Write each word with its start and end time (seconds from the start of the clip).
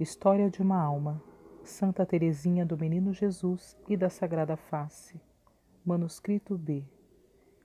História 0.00 0.48
de 0.48 0.62
uma 0.62 0.80
Alma, 0.82 1.22
Santa 1.62 2.06
Teresinha 2.06 2.64
do 2.64 2.74
Menino 2.74 3.12
Jesus 3.12 3.76
e 3.86 3.98
da 3.98 4.08
Sagrada 4.08 4.56
Face. 4.56 5.20
Manuscrito 5.84 6.56
B. 6.56 6.82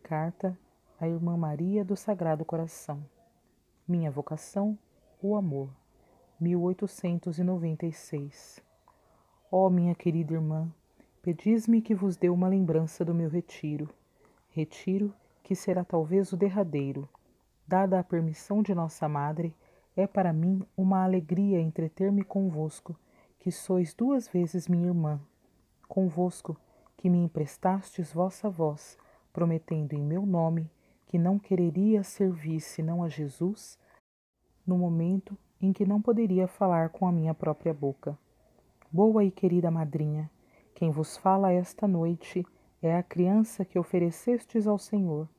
Carta 0.04 0.60
à 1.00 1.08
Irmã 1.08 1.38
Maria 1.38 1.86
do 1.86 1.96
Sagrado 1.96 2.44
Coração. 2.44 3.06
Minha 3.88 4.12
vocação, 4.12 4.78
o 5.22 5.38
amor. 5.38 5.70
1896. 6.38 8.62
Ó 9.50 9.68
oh, 9.68 9.70
minha 9.70 9.96
querida 9.96 10.34
irmã, 10.34 10.70
pedis-me 11.22 11.82
que 11.82 11.96
vos 11.96 12.18
dê 12.18 12.28
uma 12.28 12.50
lembrança 12.50 13.06
do 13.06 13.16
meu 13.16 13.30
retiro. 13.30 13.90
Retiro 14.50 15.14
que 15.42 15.56
será 15.56 15.86
talvez 15.86 16.34
o 16.34 16.38
derradeiro. 16.38 17.08
Dada 17.66 17.98
a 17.98 18.04
permissão 18.04 18.62
de 18.62 18.76
nossa 18.76 19.08
Madre, 19.08 19.56
é 19.96 20.06
para 20.06 20.34
mim 20.34 20.62
uma 20.76 21.04
alegria 21.04 21.60
entreter-me 21.62 22.24
convosco, 22.24 22.96
que 23.40 23.52
sois 23.52 23.94
duas 23.94 24.28
vezes 24.28 24.68
minha 24.68 24.88
irmã. 24.88 25.20
Convosco, 25.88 26.58
que 26.98 27.10
me 27.10 27.18
emprestastes 27.18 28.12
vossa 28.12 28.50
voz, 28.50 28.98
prometendo 29.32 29.94
em 29.94 30.04
meu 30.04 30.26
nome 30.26 30.70
que 31.06 31.18
não 31.18 31.38
quereria 31.38 32.04
servir 32.04 32.60
senão 32.60 33.04
a 33.04 33.08
Jesus, 33.08 33.78
no 34.66 34.78
momento 34.78 35.38
em 35.62 35.72
que 35.72 35.86
não 35.86 36.02
poderia 36.02 36.48
falar 36.48 36.90
com 36.90 37.08
a 37.08 37.12
minha 37.12 37.34
própria 37.34 37.74
boca. 37.74 38.18
Boa 38.92 39.24
e 39.24 39.32
querida 39.32 39.72
madrinha, 39.72 40.30
quem 40.74 40.92
vos 40.92 41.16
fala 41.16 41.52
esta 41.52 41.88
noite 41.88 42.46
é 42.82 42.98
a 42.98 43.04
criança 43.04 43.64
que 43.64 43.80
oferecestes 43.80 44.68
ao 44.68 44.78
Senhor, 44.78 45.30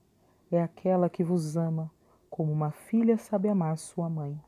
é 0.51 0.63
aquela 0.63 1.11
que 1.11 1.25
vos 1.25 1.57
ama, 1.57 1.91
como 2.31 2.53
uma 2.53 2.71
filha 2.71 3.19
sabe 3.19 3.49
amar 3.49 3.77
sua 3.77 4.09
mãe. 4.09 4.41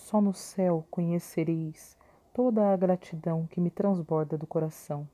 Só 0.00 0.20
no 0.20 0.34
céu 0.34 0.84
conhecereis 0.90 1.96
toda 2.32 2.72
a 2.72 2.76
gratidão 2.76 3.46
que 3.46 3.60
me 3.60 3.70
transborda 3.70 4.36
do 4.36 4.46
coração. 4.46 5.06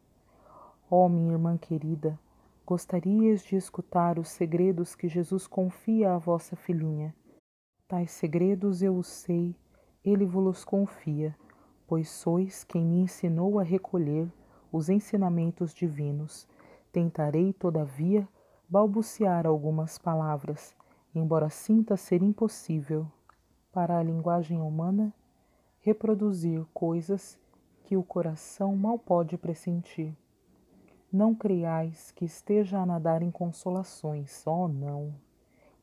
Oh, 0.89 1.06
minha 1.09 1.33
irmã 1.33 1.59
querida, 1.59 2.19
gostarias 2.65 3.45
de 3.45 3.56
escutar 3.56 4.19
os 4.19 4.28
segredos 4.28 4.95
que 4.95 5.06
Jesus 5.09 5.47
confia 5.47 6.15
à 6.15 6.19
vossa 6.19 6.56
filhinha. 6.56 7.15
Tais 7.87 8.12
segredos 8.12 8.81
eu 8.81 8.97
os 8.97 9.09
sei, 9.09 9.55
ele 10.03 10.25
vos 10.25 10.65
confia, 10.65 11.37
pois 11.87 12.09
sois 12.09 12.65
quem 12.65 12.83
me 12.83 13.00
ensinou 13.00 13.59
a 13.59 13.65
recolher 13.65 14.33
os 14.73 14.89
ensinamentos 14.89 15.75
divinos. 15.75 16.48
Tentarei, 16.91 17.53
todavia, 17.53 18.27
balbuciar 18.69 19.47
algumas 19.47 19.98
palavras, 19.98 20.75
embora 21.15 21.50
sinta 21.50 21.98
ser 21.98 22.23
impossível 22.23 23.06
para 23.77 23.98
a 23.98 24.02
linguagem 24.02 24.58
humana 24.58 25.12
reproduzir 25.80 26.64
coisas 26.72 27.38
que 27.84 27.94
o 27.94 28.02
coração 28.02 28.74
mal 28.74 28.98
pode 28.98 29.36
pressentir. 29.36 30.16
Não 31.12 31.34
creiais 31.34 32.10
que 32.10 32.24
esteja 32.24 32.78
a 32.78 32.86
nadar 32.86 33.20
em 33.20 33.30
consolações, 33.30 34.42
oh 34.47 34.66
não. 34.66 35.12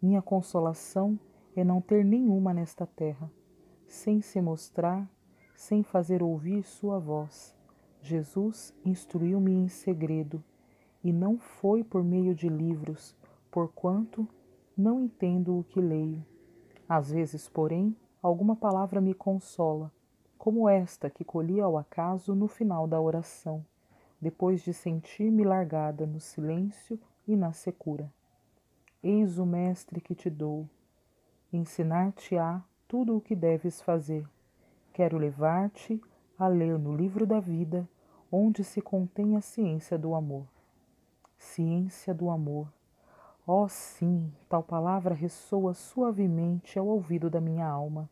Minha 0.01 0.23
consolação 0.23 1.19
é 1.55 1.63
não 1.63 1.79
ter 1.79 2.03
nenhuma 2.03 2.51
nesta 2.51 2.87
terra, 2.87 3.29
sem 3.87 4.23
se 4.23 4.41
mostrar, 4.41 5.07
sem 5.55 5.83
fazer 5.83 6.23
ouvir 6.23 6.63
sua 6.63 6.97
voz. 6.97 7.55
Jesus 8.01 8.73
instruiu-me 8.83 9.53
em 9.53 9.67
segredo, 9.67 10.43
e 11.03 11.13
não 11.13 11.37
foi 11.37 11.83
por 11.83 12.03
meio 12.03 12.33
de 12.33 12.49
livros, 12.49 13.15
porquanto 13.51 14.27
não 14.75 14.99
entendo 14.99 15.59
o 15.59 15.63
que 15.63 15.79
leio 15.79 16.32
às 16.95 17.09
vezes, 17.09 17.49
porém, 17.49 17.97
alguma 18.21 18.55
palavra 18.55 19.01
me 19.01 19.15
consola, 19.15 19.91
como 20.37 20.69
esta 20.69 21.09
que 21.09 21.23
colhi 21.23 21.59
ao 21.59 21.75
acaso 21.75 22.35
no 22.35 22.47
final 22.47 22.87
da 22.87 23.01
oração, 23.01 23.65
depois 24.21 24.61
de 24.61 24.75
sentir-me 24.75 25.43
largada 25.43 26.05
no 26.05 26.19
silêncio 26.19 26.99
e 27.27 27.35
na 27.35 27.51
secura. 27.51 28.13
Eis 29.01 29.39
o 29.39 29.45
Mestre 29.45 29.99
que 29.99 30.13
te 30.13 30.29
dou. 30.29 30.69
Ensinar-te-á 31.51 32.61
tudo 32.87 33.17
o 33.17 33.21
que 33.21 33.35
deves 33.35 33.81
fazer. 33.81 34.29
Quero 34.93 35.17
levar-te 35.17 35.99
a 36.37 36.47
ler 36.47 36.77
no 36.77 36.95
livro 36.95 37.25
da 37.25 37.39
vida, 37.39 37.89
onde 38.31 38.63
se 38.63 38.83
contém 38.83 39.35
a 39.35 39.41
ciência 39.41 39.97
do 39.97 40.13
amor. 40.13 40.45
Ciência 41.39 42.13
do 42.13 42.29
amor 42.29 42.71
Oh, 43.45 43.67
sim, 43.67 44.31
tal 44.47 44.63
palavra 44.63 45.13
ressoa 45.13 45.73
suavemente 45.73 46.79
ao 46.79 46.87
ouvido 46.87 47.29
da 47.29 47.41
minha 47.41 47.67
alma. 47.67 48.09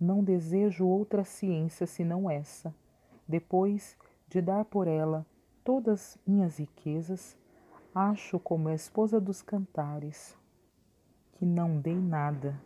Não 0.00 0.24
desejo 0.24 0.86
outra 0.86 1.24
ciência 1.24 1.86
senão 1.86 2.30
essa. 2.30 2.74
Depois 3.28 3.94
de 4.30 4.40
dar 4.40 4.64
por 4.64 4.88
ela 4.88 5.26
todas 5.62 6.16
minhas 6.26 6.56
riquezas, 6.56 7.36
acho 7.94 8.38
como 8.38 8.68
a 8.68 8.74
esposa 8.74 9.20
dos 9.20 9.42
cantares, 9.42 10.34
que 11.34 11.44
não 11.44 11.78
dei 11.78 11.94
nada. 11.94 12.58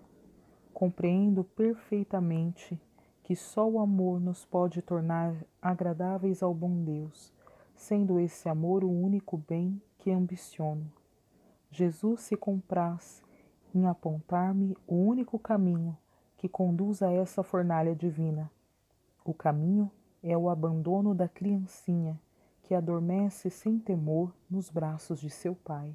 Compreendo 0.72 1.42
perfeitamente 1.42 2.80
que 3.24 3.34
só 3.34 3.68
o 3.68 3.80
amor 3.80 4.20
nos 4.20 4.44
pode 4.44 4.80
tornar 4.80 5.34
agradáveis 5.60 6.40
ao 6.40 6.54
bom 6.54 6.84
Deus, 6.84 7.32
sendo 7.74 8.20
esse 8.20 8.48
amor 8.48 8.84
o 8.84 8.88
único 8.88 9.36
bem 9.36 9.82
que 9.98 10.12
ambiciono. 10.12 10.95
Jesus 11.70 12.20
se 12.20 12.36
compraz 12.36 13.22
em 13.74 13.86
apontar-me 13.86 14.76
o 14.86 14.94
único 14.94 15.38
caminho 15.38 15.96
que 16.36 16.48
conduz 16.48 17.02
a 17.02 17.10
essa 17.10 17.42
fornalha 17.42 17.94
divina. 17.94 18.50
O 19.24 19.34
caminho 19.34 19.90
é 20.22 20.36
o 20.36 20.48
abandono 20.48 21.14
da 21.14 21.28
criancinha 21.28 22.20
que 22.62 22.74
adormece 22.74 23.48
sem 23.48 23.78
temor 23.78 24.34
nos 24.50 24.70
braços 24.70 25.20
de 25.20 25.30
seu 25.30 25.54
pai. 25.54 25.94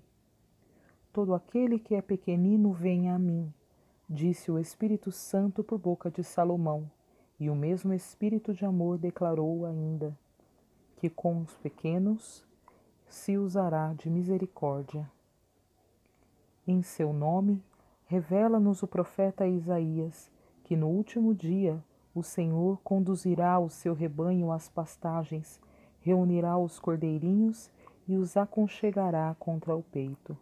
Todo 1.11 1.33
aquele 1.33 1.77
que 1.77 1.95
é 1.95 2.01
pequenino 2.01 2.71
venha 2.71 3.15
a 3.15 3.19
mim, 3.19 3.53
disse 4.09 4.49
o 4.49 4.57
Espírito 4.57 5.11
Santo 5.11 5.63
por 5.63 5.77
boca 5.77 6.09
de 6.09 6.23
Salomão, 6.23 6.89
e 7.39 7.49
o 7.49 7.55
mesmo 7.55 7.93
Espírito 7.93 8.53
de 8.53 8.65
amor 8.65 8.97
declarou 8.97 9.65
ainda 9.65 10.17
que 10.95 11.09
com 11.09 11.41
os 11.41 11.57
pequenos 11.57 12.45
se 13.07 13.37
usará 13.37 13.93
de 13.93 14.09
misericórdia. 14.09 15.09
Em 16.67 16.83
seu 16.83 17.11
nome, 17.11 17.63
revela-nos 18.05 18.83
o 18.83 18.87
profeta 18.87 19.47
Isaías 19.47 20.31
que 20.63 20.75
no 20.75 20.87
último 20.87 21.33
dia 21.33 21.83
o 22.13 22.21
Senhor 22.21 22.79
conduzirá 22.83 23.57
o 23.57 23.69
seu 23.69 23.93
rebanho 23.93 24.51
às 24.51 24.69
pastagens, 24.69 25.59
reunirá 26.01 26.57
os 26.57 26.79
cordeirinhos 26.79 27.71
e 28.07 28.15
os 28.15 28.37
aconchegará 28.37 29.35
contra 29.39 29.75
o 29.75 29.81
peito. 29.81 30.37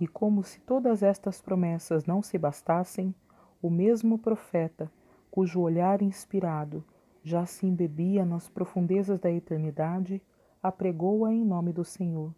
E 0.00 0.08
como 0.08 0.42
se 0.42 0.58
todas 0.60 1.02
estas 1.02 1.40
promessas 1.40 2.06
não 2.06 2.22
se 2.22 2.38
bastassem, 2.38 3.14
o 3.60 3.68
mesmo 3.68 4.18
profeta, 4.18 4.90
cujo 5.30 5.60
olhar 5.60 6.02
inspirado 6.02 6.84
já 7.22 7.46
se 7.46 7.66
embebia 7.66 8.24
nas 8.24 8.48
profundezas 8.48 9.20
da 9.20 9.30
eternidade, 9.30 10.20
apregou-a 10.62 11.32
em 11.32 11.44
nome 11.44 11.72
do 11.72 11.84
Senhor, 11.84 12.34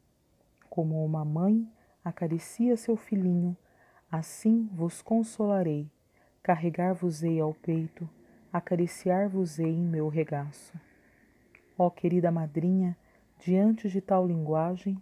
como 0.68 1.04
uma 1.04 1.24
mãe 1.24 1.66
acaricia 2.04 2.76
seu 2.76 2.96
filhinho, 2.96 3.56
assim 4.12 4.68
vos 4.72 5.00
consolarei, 5.00 5.90
carregar-vos-ei 6.42 7.40
ao 7.40 7.54
peito, 7.54 8.08
acariciar-vos-ei 8.52 9.72
em 9.72 9.86
meu 9.86 10.08
regaço. 10.08 10.78
Ó 11.78 11.88
querida 11.88 12.30
madrinha, 12.30 12.96
diante 13.38 13.88
de 13.88 14.00
tal 14.00 14.26
linguagem, 14.26 15.00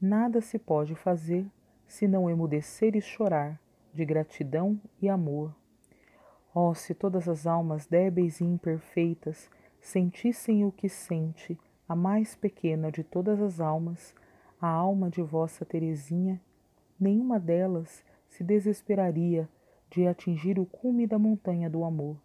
nada 0.00 0.40
se 0.40 0.58
pode 0.58 0.94
fazer 0.94 1.46
senão 1.86 2.28
emudecer 2.28 2.94
e 2.94 3.00
chorar 3.00 3.58
de 3.92 4.04
gratidão 4.04 4.80
e 5.00 5.08
amor. 5.08 5.54
Ó, 6.54 6.74
se 6.74 6.94
todas 6.94 7.28
as 7.28 7.46
almas 7.46 7.86
débeis 7.86 8.40
e 8.40 8.44
imperfeitas 8.44 9.48
sentissem 9.80 10.64
o 10.64 10.72
que 10.72 10.88
sente 10.88 11.58
a 11.88 11.96
mais 11.96 12.34
pequena 12.34 12.90
de 12.90 13.02
todas 13.02 13.40
as 13.40 13.60
almas, 13.60 14.14
a 14.60 14.68
alma 14.68 15.08
de 15.08 15.22
vossa 15.22 15.64
Teresinha, 15.64 16.38
nenhuma 16.98 17.40
delas 17.40 18.04
se 18.28 18.44
desesperaria 18.44 19.48
de 19.90 20.06
atingir 20.06 20.58
o 20.58 20.66
cume 20.66 21.06
da 21.06 21.18
montanha 21.18 21.70
do 21.70 21.82
amor, 21.82 22.18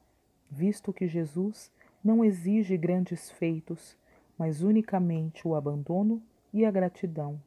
visto 0.52 0.92
que 0.92 1.08
Jesus 1.08 1.72
não 2.04 2.26
exige 2.26 2.76
grandes 2.76 3.32
feitos, 3.32 3.96
mas 4.38 4.62
unicamente 4.62 5.48
o 5.48 5.56
abandono 5.56 6.22
e 6.54 6.66
a 6.66 6.72
gratidão, 6.72 7.42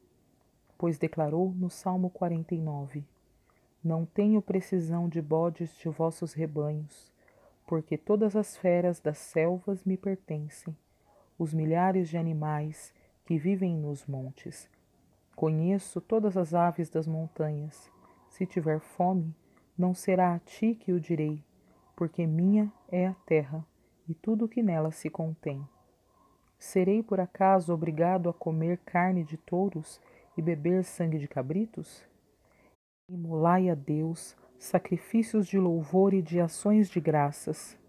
pois 0.75 0.97
declarou 0.97 1.53
no 1.53 1.69
Salmo 1.69 2.09
49: 2.09 3.05
Não 3.83 4.07
tenho 4.07 4.41
precisão 4.41 5.07
de 5.07 5.21
bodes 5.21 5.77
de 5.77 5.87
vossos 5.87 6.33
rebanhos, 6.33 7.13
porque 7.67 7.95
todas 7.95 8.35
as 8.35 8.57
feras 8.57 8.99
das 8.99 9.19
selvas 9.19 9.85
me 9.85 9.95
pertencem, 9.95 10.75
os 11.37 11.53
milhares 11.53 12.09
de 12.09 12.17
animais 12.17 12.91
que 13.23 13.37
vivem 13.37 13.77
nos 13.77 14.07
montes 14.07 14.67
Conheço 15.39 16.01
todas 16.01 16.35
as 16.35 16.53
aves 16.53 16.89
das 16.89 17.07
montanhas. 17.07 17.89
Se 18.27 18.45
tiver 18.45 18.81
fome, 18.81 19.33
não 19.77 19.93
será 19.93 20.35
a 20.35 20.39
ti 20.39 20.75
que 20.75 20.91
o 20.91 20.99
direi, 20.99 21.41
porque 21.95 22.27
minha 22.27 22.69
é 22.91 23.07
a 23.07 23.13
terra 23.25 23.65
e 24.05 24.13
tudo 24.13 24.43
o 24.43 24.49
que 24.49 24.61
nela 24.61 24.91
se 24.91 25.09
contém. 25.09 25.65
Serei 26.57 27.01
por 27.01 27.21
acaso 27.21 27.73
obrigado 27.73 28.27
a 28.27 28.33
comer 28.33 28.79
carne 28.79 29.23
de 29.23 29.37
touros 29.37 30.01
e 30.35 30.41
beber 30.41 30.83
sangue 30.83 31.17
de 31.17 31.25
cabritos? 31.29 32.05
Imolai 33.07 33.69
a 33.69 33.75
Deus 33.75 34.35
sacrifícios 34.57 35.47
de 35.47 35.57
louvor 35.57 36.13
e 36.13 36.21
de 36.21 36.41
ações 36.41 36.89
de 36.89 36.99
graças. 36.99 37.79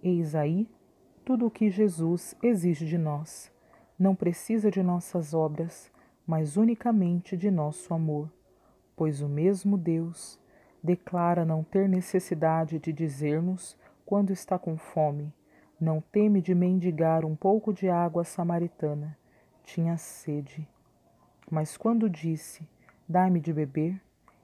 Eis 0.00 0.36
aí 0.36 0.70
tudo 1.24 1.44
o 1.44 1.50
que 1.50 1.70
Jesus 1.70 2.36
exige 2.40 2.86
de 2.86 2.96
nós. 2.96 3.50
Não 3.98 4.14
precisa 4.14 4.70
de 4.70 4.80
nossas 4.80 5.34
obras, 5.34 5.90
mas 6.28 6.56
unicamente 6.56 7.36
de 7.36 7.50
nosso 7.50 7.92
amor, 7.92 8.30
pois 8.94 9.20
o 9.20 9.28
mesmo 9.28 9.76
Deus 9.76 10.38
declara 10.80 11.44
não 11.44 11.64
ter 11.64 11.88
necessidade 11.88 12.78
de 12.78 12.92
dizer-nos 12.92 13.76
quando 14.06 14.32
está 14.32 14.56
com 14.56 14.76
fome 14.76 15.32
não 15.80 16.00
teme 16.00 16.40
de 16.40 16.54
mendigar 16.54 17.24
um 17.24 17.36
pouco 17.36 17.72
de 17.72 17.88
água 17.88 18.24
samaritana. 18.24 19.16
Tinha 19.64 19.96
sede. 19.96 20.66
Mas 21.48 21.76
quando 21.76 22.10
disse: 22.10 22.68
Dai-me 23.08 23.38
de 23.38 23.52
beber, 23.52 24.00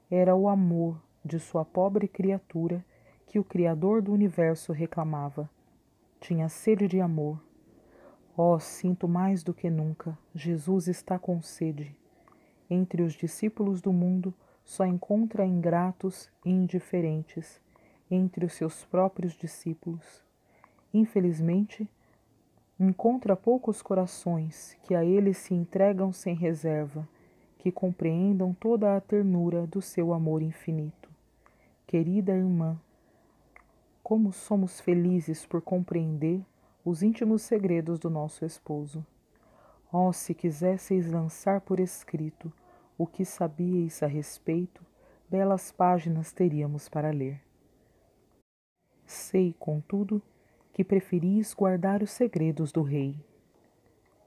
era 0.09 0.35
o 0.35 0.49
amor 0.49 1.01
de 1.25 1.41
sua 1.41 1.65
pobre 1.65 2.07
criatura 2.07 2.85
que 3.27 3.39
o 3.39 3.45
Criador 3.45 4.01
do 4.01 4.13
universo 4.13 4.73
reclamava. 4.73 5.51
Tinha 6.21 6.49
sede 6.49 6.87
de 6.87 7.01
amor. 7.01 7.43
Oh, 8.37 8.59
sinto 8.59 9.07
mais 9.07 9.43
do 9.43 9.55
que 9.55 9.71
nunca, 9.71 10.19
Jesus 10.35 10.89
está 10.89 11.19
com 11.19 11.41
sede. 11.41 11.97
Entre 12.69 13.03
os 13.03 13.13
discípulos 13.13 13.81
do 13.81 13.93
mundo 13.93 14.35
só 14.65 14.85
encontra 14.85 15.47
ingratos 15.47 16.31
e 16.45 16.51
indiferentes, 16.51 17.61
entre 18.11 18.45
os 18.45 18.53
seus 18.55 18.85
próprios 18.85 19.35
discípulos 19.35 20.25
infelizmente, 20.95 21.89
encontra 22.79 23.35
poucos 23.35 23.83
corações 23.83 24.77
que 24.85 24.95
a 24.95 25.05
ele 25.05 25.35
se 25.35 25.53
entregam 25.53 26.13
sem 26.13 26.35
reserva, 26.35 27.07
que 27.59 27.73
compreendam 27.73 28.55
toda 28.55 28.97
a 28.97 29.01
ternura 29.01 29.67
do 29.67 29.83
seu 29.83 30.13
amor 30.15 30.41
infinito. 30.41 31.11
Querida 31.87 32.33
irmã, 32.33 32.79
como 34.03 34.33
somos 34.33 34.81
felizes 34.81 35.45
por 35.45 35.61
compreender 35.61 36.41
os 36.85 37.03
íntimos 37.03 37.43
segredos 37.43 37.99
do 37.99 38.11
nosso 38.11 38.45
esposo. 38.45 39.05
Oh, 39.91 40.13
se 40.13 40.35
quisesseis 40.35 41.11
lançar 41.11 41.61
por 41.63 41.81
escrito 41.81 42.53
o 42.99 43.07
que 43.07 43.25
sabíeis 43.25 44.03
a 44.03 44.07
respeito, 44.07 44.85
belas 45.31 45.73
páginas 45.73 46.31
teríamos 46.31 46.89
para 46.89 47.11
ler. 47.11 47.41
Sei, 49.07 49.55
contudo, 49.59 50.21
que 50.73 50.85
preferis 50.85 51.55
guardar 51.55 52.03
os 52.03 52.11
segredos 52.11 52.71
do 52.71 52.83
Rei. 52.83 53.19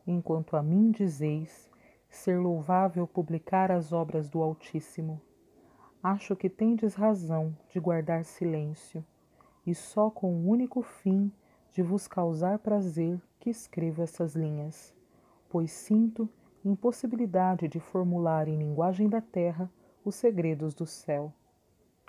Enquanto 0.06 0.56
a 0.56 0.64
mim 0.64 0.90
dizeis 0.90 1.70
ser 2.10 2.40
louvável 2.40 3.06
publicar 3.06 3.72
as 3.72 3.92
obras 3.92 4.30
do 4.30 4.42
Altíssimo, 4.42 5.22
acho 6.02 6.36
que 6.36 6.50
tendes 6.50 6.96
razão 6.96 7.56
de 7.70 7.80
guardar 7.80 8.24
silêncio, 8.24 9.06
e 9.66 9.76
só 9.76 10.10
com 10.10 10.34
o 10.34 10.48
único 10.48 10.82
fim 10.82 11.32
de 11.78 11.84
vos 11.84 12.08
causar 12.08 12.58
prazer 12.58 13.22
que 13.40 13.52
escrevo 13.52 14.02
essas 14.02 14.36
linhas, 14.36 14.96
pois 15.48 15.72
sinto 15.72 16.28
impossibilidade 16.66 17.68
de 17.68 17.80
formular 17.80 18.48
em 18.48 18.58
linguagem 18.58 19.08
da 19.08 19.22
terra 19.22 19.70
os 20.04 20.16
segredos 20.16 20.74
do 20.74 20.88
céu. 20.88 21.32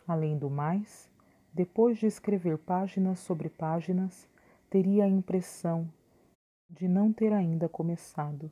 Além 0.06 0.38
do 0.38 0.48
mais, 0.48 1.10
depois 1.52 1.98
de 1.98 2.06
escrever 2.06 2.56
páginas 2.56 3.18
sobre 3.18 3.50
páginas, 3.50 4.26
teria 4.70 5.04
a 5.04 5.08
impressão 5.08 5.86
de 6.70 6.88
não 6.88 7.12
ter 7.12 7.34
ainda 7.34 7.68
começado. 7.68 8.50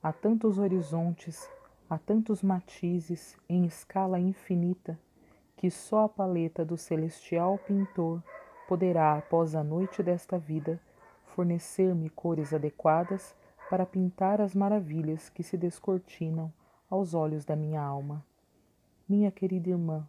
Há 0.00 0.12
tantos 0.12 0.56
horizontes, 0.56 1.50
há 1.90 1.98
tantos 1.98 2.44
matizes 2.44 3.36
em 3.48 3.64
escala 3.64 4.20
infinita, 4.20 4.96
que 5.56 5.68
só 5.68 6.04
a 6.04 6.08
paleta 6.08 6.64
do 6.64 6.76
celestial 6.76 7.58
pintor 7.58 8.22
poderá, 8.72 9.18
após 9.18 9.54
a 9.54 9.62
noite 9.62 10.02
desta 10.02 10.38
vida, 10.38 10.80
fornecer-me 11.26 12.08
cores 12.08 12.54
adequadas 12.54 13.36
para 13.68 13.84
pintar 13.84 14.40
as 14.40 14.54
maravilhas 14.54 15.28
que 15.28 15.42
se 15.42 15.58
descortinam 15.58 16.50
aos 16.88 17.12
olhos 17.12 17.44
da 17.44 17.54
minha 17.54 17.82
alma. 17.82 18.24
Minha 19.06 19.30
querida 19.30 19.68
irmã, 19.68 20.08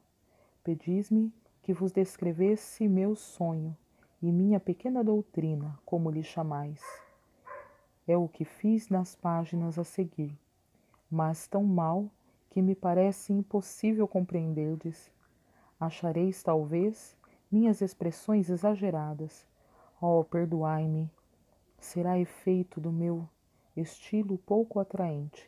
pedis-me 0.63 1.29
que 1.61 1.73
vos 1.73 1.91
descrevesse 1.91 2.87
meu 2.87 3.17
sonho 3.17 3.75
e 4.21 4.31
minha 4.31 4.61
pequena 4.61 5.03
doutrina, 5.03 5.77
como 5.85 6.09
lhe 6.09 6.23
chamais. 6.23 6.81
É 8.07 8.15
o 8.15 8.29
que 8.29 8.45
fiz 8.45 8.87
nas 8.87 9.13
páginas 9.13 9.77
a 9.77 9.83
seguir, 9.83 10.39
mas 11.11 11.47
tão 11.47 11.65
mal 11.65 12.09
que 12.49 12.61
me 12.61 12.75
parece 12.75 13.33
impossível 13.33 14.07
compreenderdes. 14.07 15.11
Achareis, 15.77 16.41
talvez, 16.41 17.17
minhas 17.53 17.81
expressões 17.81 18.49
exageradas. 18.49 19.45
Oh, 20.01 20.23
perdoai-me. 20.23 21.07
Será 21.79 22.17
efeito 22.17 22.81
do 22.81 22.91
meu 22.91 23.29
estilo 23.77 24.39
pouco 24.39 24.79
atraente. 24.79 25.47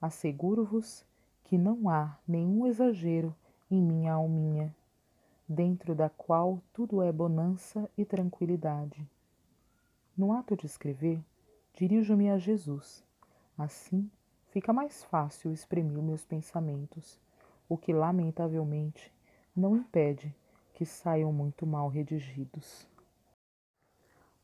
Asseguro-vos 0.00 1.04
que 1.44 1.58
não 1.58 1.90
há 1.90 2.16
nenhum 2.26 2.66
exagero 2.66 3.36
em 3.70 3.82
minha 3.82 4.14
alminha 4.14 4.74
dentro 5.46 5.94
da 5.94 6.08
qual 6.08 6.58
tudo 6.72 7.02
é 7.02 7.12
bonança 7.12 7.86
e 7.98 8.04
tranquilidade. 8.06 9.06
No 10.16 10.32
ato 10.32 10.56
de 10.56 10.64
escrever, 10.64 11.22
dirijo-me 11.74 12.30
a 12.30 12.38
Jesus. 12.38 13.04
Assim, 13.58 14.10
fica 14.48 14.72
mais 14.72 15.04
fácil 15.04 15.52
exprimir 15.52 16.02
meus 16.02 16.24
pensamentos, 16.24 17.20
o 17.68 17.76
que, 17.76 17.92
lamentavelmente, 17.92 19.12
não 19.54 19.76
impede 19.76 20.34
que 20.72 20.84
saiam 20.84 21.32
muito 21.32 21.66
mal 21.66 21.88
redigidos. 21.88 22.86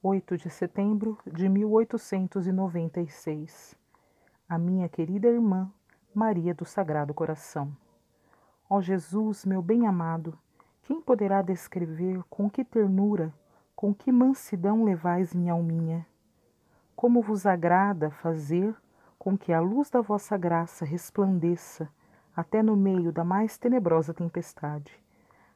8 0.03 0.37
de 0.37 0.49
setembro 0.49 1.19
de 1.27 1.49
1896 1.49 3.77
A 4.49 4.57
minha 4.57 4.89
querida 4.89 5.27
irmã 5.29 5.69
Maria 6.15 6.55
do 6.55 6.65
Sagrado 6.65 7.13
Coração. 7.13 7.77
Ó 8.71 8.81
Jesus, 8.81 9.45
meu 9.45 9.61
bem-amado, 9.61 10.39
quem 10.83 11.01
poderá 11.01 11.43
descrever 11.43 12.23
com 12.31 12.49
que 12.49 12.65
ternura, 12.65 13.35
com 13.75 13.93
que 13.95 14.13
mansidão 14.13 14.85
levais 14.85 15.35
minha 15.35 15.53
alminha? 15.53 16.07
Como 16.95 17.21
vos 17.21 17.47
agrada 17.47 18.11
fazer 18.11 18.77
com 19.19 19.37
que 19.37 19.53
a 19.53 19.61
luz 19.61 19.91
da 19.91 20.01
vossa 20.01 20.37
graça 20.37 20.85
resplandeça 20.85 21.89
até 22.35 22.63
no 22.63 22.77
meio 22.77 23.13
da 23.13 23.25
mais 23.25 23.59
tenebrosa 23.59 24.15
tempestade. 24.15 25.03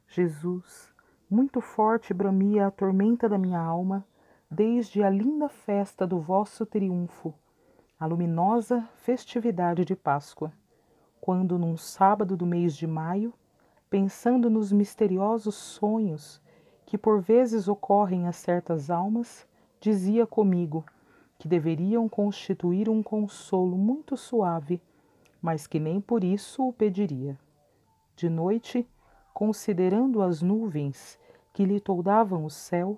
Jesus, 0.08 0.92
muito 1.30 1.60
forte 1.60 2.12
bramia 2.12 2.66
a 2.66 2.70
tormenta 2.70 3.28
da 3.28 3.38
minha 3.38 3.60
alma, 3.60 4.06
desde 4.50 5.02
a 5.02 5.08
linda 5.08 5.48
festa 5.48 6.06
do 6.06 6.18
vosso 6.20 6.66
triunfo, 6.66 7.32
a 7.98 8.04
luminosa 8.04 8.86
festividade 8.96 9.84
de 9.84 9.96
Páscoa, 9.96 10.52
quando 11.20 11.58
num 11.58 11.76
sábado 11.76 12.36
do 12.36 12.44
mês 12.44 12.76
de 12.76 12.86
maio 12.86 13.32
pensando 13.88 14.50
nos 14.50 14.72
misteriosos 14.72 15.54
sonhos 15.54 16.40
que 16.84 16.98
por 16.98 17.20
vezes 17.20 17.68
ocorrem 17.68 18.26
a 18.26 18.32
certas 18.32 18.90
almas, 18.90 19.46
dizia 19.80 20.26
comigo 20.26 20.84
que 21.38 21.48
deveriam 21.48 22.08
constituir 22.08 22.88
um 22.88 23.02
consolo 23.02 23.76
muito 23.76 24.16
suave, 24.16 24.80
mas 25.40 25.66
que 25.66 25.80
nem 25.80 26.00
por 26.00 26.22
isso 26.22 26.68
o 26.68 26.72
pediria. 26.72 27.38
De 28.14 28.28
noite, 28.28 28.86
considerando 29.42 30.22
as 30.22 30.40
nuvens 30.40 31.18
que 31.52 31.64
lhe 31.64 31.80
toldavam 31.80 32.44
o 32.44 32.48
céu, 32.48 32.96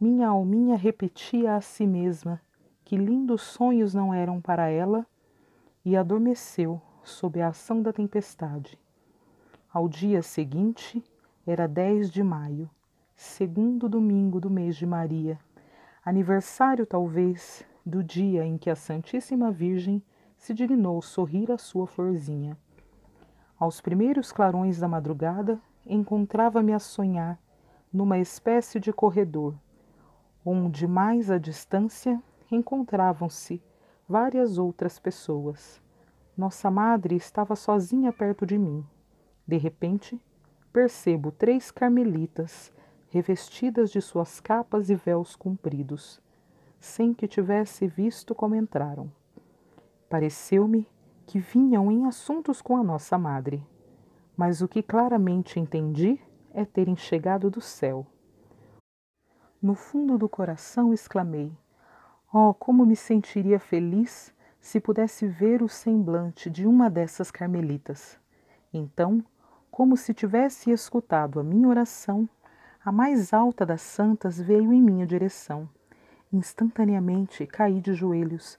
minha 0.00 0.28
alminha 0.28 0.78
repetia 0.78 1.56
a 1.56 1.60
si 1.60 1.86
mesma 1.86 2.40
que 2.82 2.96
lindos 2.96 3.42
sonhos 3.42 3.92
não 3.92 4.14
eram 4.14 4.40
para 4.40 4.70
ela 4.70 5.06
e 5.84 5.94
adormeceu 5.94 6.80
sob 7.02 7.38
a 7.38 7.48
ação 7.48 7.82
da 7.82 7.92
tempestade. 7.92 8.78
Ao 9.70 9.86
dia 9.86 10.22
seguinte, 10.22 11.04
era 11.46 11.68
10 11.68 12.10
de 12.10 12.22
maio, 12.22 12.70
segundo 13.14 13.86
domingo 13.86 14.40
do 14.40 14.48
mês 14.48 14.76
de 14.76 14.86
Maria, 14.86 15.38
aniversário 16.02 16.86
talvez 16.86 17.62
do 17.84 18.02
dia 18.02 18.46
em 18.46 18.56
que 18.56 18.70
a 18.70 18.74
Santíssima 18.74 19.50
Virgem 19.50 20.02
se 20.38 20.54
dignou 20.54 21.02
sorrir 21.02 21.52
à 21.52 21.58
sua 21.58 21.86
florzinha. 21.86 22.56
Aos 23.58 23.82
primeiros 23.82 24.32
clarões 24.32 24.80
da 24.80 24.88
madrugada, 24.88 25.60
encontrava-me 25.86 26.72
a 26.72 26.78
sonhar 26.78 27.38
numa 27.92 28.18
espécie 28.18 28.80
de 28.80 28.92
corredor, 28.92 29.54
onde 30.44 30.86
mais 30.86 31.30
à 31.30 31.38
distância 31.38 32.22
encontravam-se 32.50 33.62
várias 34.08 34.58
outras 34.58 34.98
pessoas. 34.98 35.80
Nossa 36.36 36.70
madre 36.70 37.14
estava 37.14 37.54
sozinha 37.54 38.12
perto 38.12 38.44
de 38.44 38.58
mim. 38.58 38.84
De 39.46 39.56
repente, 39.56 40.20
percebo 40.72 41.30
três 41.30 41.70
carmelitas 41.70 42.72
revestidas 43.08 43.90
de 43.90 44.00
suas 44.00 44.40
capas 44.40 44.90
e 44.90 44.96
véus 44.96 45.36
compridos, 45.36 46.20
sem 46.80 47.14
que 47.14 47.28
tivesse 47.28 47.86
visto 47.86 48.34
como 48.34 48.56
entraram. 48.56 49.08
Pareceu-me 50.10 50.88
que 51.24 51.38
vinham 51.38 51.92
em 51.92 52.06
assuntos 52.06 52.60
com 52.60 52.76
a 52.76 52.82
nossa 52.82 53.16
madre, 53.16 53.64
mas 54.36 54.60
o 54.60 54.68
que 54.68 54.82
claramente 54.82 55.60
entendi 55.60 56.20
é 56.52 56.64
terem 56.64 56.96
chegado 56.96 57.50
do 57.50 57.60
céu. 57.60 58.06
No 59.60 59.74
fundo 59.74 60.18
do 60.18 60.28
coração 60.28 60.92
exclamei: 60.92 61.52
Oh, 62.32 62.52
como 62.52 62.84
me 62.84 62.96
sentiria 62.96 63.58
feliz 63.58 64.34
se 64.60 64.80
pudesse 64.80 65.26
ver 65.26 65.62
o 65.62 65.68
semblante 65.68 66.50
de 66.50 66.66
uma 66.66 66.90
dessas 66.90 67.30
carmelitas. 67.30 68.18
Então, 68.72 69.24
como 69.70 69.96
se 69.96 70.14
tivesse 70.14 70.70
escutado 70.70 71.38
a 71.38 71.44
minha 71.44 71.68
oração, 71.68 72.28
a 72.84 72.92
mais 72.92 73.32
alta 73.32 73.64
das 73.64 73.82
santas 73.82 74.40
veio 74.40 74.72
em 74.72 74.80
minha 74.82 75.06
direção. 75.06 75.68
Instantaneamente 76.32 77.46
caí 77.46 77.80
de 77.80 77.94
joelhos. 77.94 78.58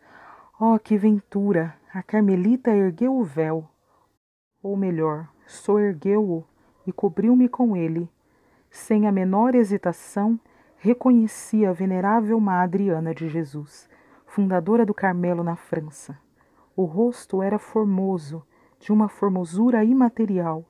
Oh, 0.59 0.79
que 0.79 0.97
ventura! 0.97 1.75
A 1.93 2.01
Carmelita 2.01 2.71
ergueu 2.71 3.15
o 3.15 3.23
véu. 3.23 3.69
Ou 4.63 4.75
melhor, 4.75 5.29
soergueu-o 5.45 6.43
e 6.85 6.91
cobriu-me 6.91 7.47
com 7.47 7.75
ele. 7.75 8.09
Sem 8.69 9.07
a 9.07 9.11
menor 9.11 9.55
hesitação, 9.55 10.39
reconheci 10.77 11.65
a 11.65 11.71
venerável 11.71 12.39
Madre 12.39 12.89
Ana 12.89 13.13
de 13.13 13.29
Jesus, 13.29 13.89
fundadora 14.25 14.85
do 14.85 14.93
Carmelo 14.93 15.43
na 15.43 15.55
França. 15.55 16.17
O 16.75 16.83
rosto 16.83 17.41
era 17.41 17.57
formoso, 17.57 18.45
de 18.79 18.91
uma 18.91 19.07
formosura 19.07 19.83
imaterial. 19.83 20.65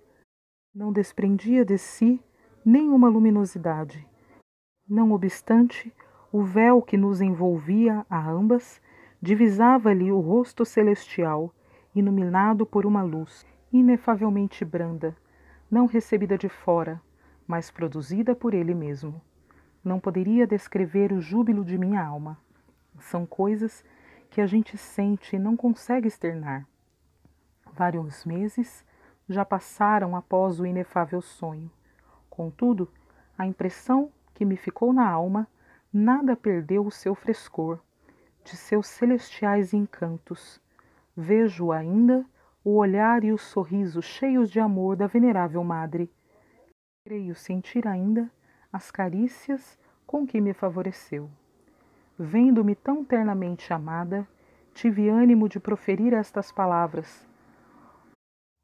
Não 0.74 0.92
desprendia 0.92 1.66
de 1.66 1.78
si 1.78 2.22
nenhuma 2.64 3.10
luminosidade. 3.10 4.08
Não 4.88 5.12
obstante, 5.12 5.94
o 6.32 6.44
véu 6.44 6.82
que 6.82 6.96
nos 6.96 7.22
envolvia 7.22 8.06
a 8.10 8.30
ambas 8.30 8.80
divisava-lhe 9.22 10.12
o 10.12 10.20
rosto 10.20 10.64
celestial, 10.64 11.52
iluminado 11.96 12.66
por 12.66 12.86
uma 12.86 13.02
luz 13.02 13.46
inefavelmente 13.80 14.64
branda, 14.64 15.16
não 15.70 15.86
recebida 15.86 16.38
de 16.38 16.48
fora, 16.48 17.02
mas 17.48 17.70
produzida 17.70 18.36
por 18.36 18.54
ele 18.54 18.74
mesmo. 18.74 19.22
Não 19.84 20.00
poderia 20.00 20.48
descrever 20.48 21.12
o 21.12 21.22
júbilo 21.22 21.64
de 21.64 21.78
minha 21.78 22.04
alma. 22.04 22.38
São 23.00 23.26
coisas 23.26 23.84
que 24.30 24.40
a 24.40 24.48
gente 24.48 24.78
sente 24.78 25.36
e 25.36 25.40
não 25.40 25.58
consegue 25.58 26.08
externar. 26.08 26.66
Vários 27.74 28.24
meses 28.24 28.86
já 29.28 29.44
passaram 29.44 30.16
após 30.16 30.60
o 30.60 30.66
inefável 30.66 31.22
sonho. 31.22 31.70
Contudo, 32.30 32.90
a 33.38 33.46
impressão 33.46 34.12
que 34.34 34.46
me 34.46 34.56
ficou 34.56 34.94
na 34.94 35.08
alma 35.08 35.48
nada 35.92 36.36
perdeu 36.36 36.86
o 36.86 36.92
seu 36.92 37.14
frescor, 37.14 37.80
de 38.44 38.56
seus 38.56 38.88
celestiais 38.88 39.74
encantos. 39.74 40.62
Vejo 41.16 41.72
ainda 41.72 42.26
o 42.66 42.76
olhar 42.76 43.24
e 43.24 43.32
o 43.32 43.38
sorriso 43.38 44.02
cheios 44.02 44.52
de 44.52 44.60
amor 44.60 44.98
da 44.98 45.08
venerável 45.08 45.64
Madre. 45.64 46.12
Creio 47.06 47.34
sentir 47.34 47.88
ainda 47.88 48.30
as 48.74 48.92
carícias 48.92 49.80
com 50.06 50.28
que 50.28 50.42
me 50.42 50.52
favoreceu. 50.54 51.30
Vendo-me 52.20 52.76
tão 52.76 53.06
ternamente 53.06 53.72
amada, 53.72 54.28
tive 54.74 55.08
ânimo 55.08 55.48
de 55.48 55.62
proferir 55.62 56.14
estas 56.14 56.52
palavras. 56.52 57.26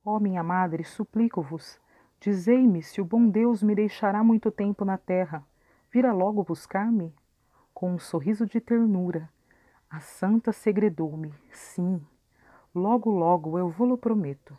Ó 0.04 0.18
oh, 0.18 0.20
minha 0.20 0.44
Madre, 0.44 0.84
suplico-vos, 0.84 1.80
Dizei-me 2.22 2.84
se 2.84 3.02
o 3.02 3.06
bom 3.06 3.28
Deus 3.28 3.64
me 3.64 3.74
deixará 3.74 4.24
muito 4.24 4.52
tempo 4.52 4.86
na 4.86 4.96
terra. 4.96 5.44
Virá 5.92 6.14
logo 6.14 6.44
buscar-me? 6.44 7.16
Com 7.74 7.96
um 7.96 7.98
sorriso 7.98 8.46
de 8.46 8.62
ternura, 8.62 9.28
a 9.90 10.00
santa 10.00 10.52
segredou-me: 10.52 11.34
Sim, 11.50 12.00
logo, 12.74 13.10
logo 13.10 13.58
eu 13.58 13.70
vou-lo 13.70 13.98
prometo. 13.98 14.58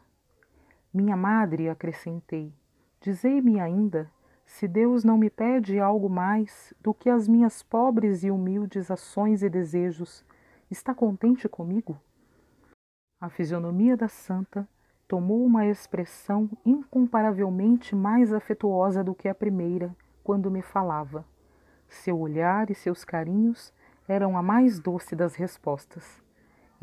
Minha 0.92 1.16
madre, 1.16 1.68
acrescentei, 1.68 2.52
dizei-me 3.00 3.58
ainda 3.58 4.10
se 4.44 4.68
Deus 4.68 5.02
não 5.02 5.16
me 5.16 5.30
pede 5.30 5.80
algo 5.80 6.10
mais 6.10 6.74
do 6.80 6.92
que 6.92 7.08
as 7.08 7.26
minhas 7.26 7.62
pobres 7.62 8.22
e 8.22 8.30
humildes 8.30 8.90
ações 8.90 9.42
e 9.42 9.48
desejos. 9.48 10.24
Está 10.70 10.94
contente 10.94 11.48
comigo? 11.48 11.98
A 13.20 13.30
fisionomia 13.30 13.96
da 13.96 14.08
santa 14.08 14.68
tomou 15.08 15.44
uma 15.44 15.66
expressão 15.66 16.50
incomparavelmente 16.66 17.94
mais 17.94 18.32
afetuosa 18.32 19.02
do 19.02 19.14
que 19.14 19.28
a 19.28 19.34
primeira, 19.34 19.94
quando 20.22 20.50
me 20.50 20.60
falava. 20.60 21.24
Seu 21.88 22.18
olhar 22.18 22.70
e 22.70 22.74
seus 22.74 23.04
carinhos 23.04 23.72
eram 24.06 24.36
a 24.36 24.42
mais 24.42 24.78
doce 24.78 25.14
das 25.14 25.34
respostas. 25.34 26.21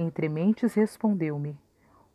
Entre 0.02 0.30
mentes 0.30 0.76
respondeu-me: 0.76 1.60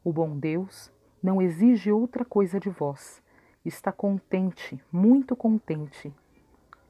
O 0.02 0.10
bom 0.10 0.38
Deus 0.38 0.90
não 1.22 1.42
exige 1.42 1.92
outra 1.92 2.24
coisa 2.24 2.58
de 2.58 2.70
vós. 2.70 3.22
Está 3.62 3.92
contente, 3.92 4.82
muito 4.90 5.36
contente. 5.36 6.10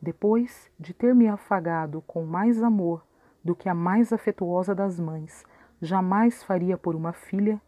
Depois 0.00 0.70
de 0.78 0.94
ter 0.94 1.12
me 1.12 1.26
afagado 1.26 2.00
com 2.02 2.24
mais 2.24 2.62
amor 2.62 3.04
do 3.42 3.56
que 3.56 3.68
a 3.68 3.74
mais 3.74 4.12
afetuosa 4.12 4.72
das 4.72 5.00
mães 5.00 5.44
jamais 5.82 6.44
faria 6.44 6.78
por 6.78 6.94
uma 6.94 7.12
filha, 7.12 7.60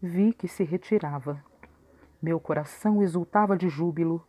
vi 0.00 0.32
que 0.32 0.48
se 0.48 0.64
retirava. 0.64 1.44
Meu 2.22 2.40
coração 2.40 3.02
exultava 3.02 3.58
de 3.58 3.68
júbilo. 3.68 4.26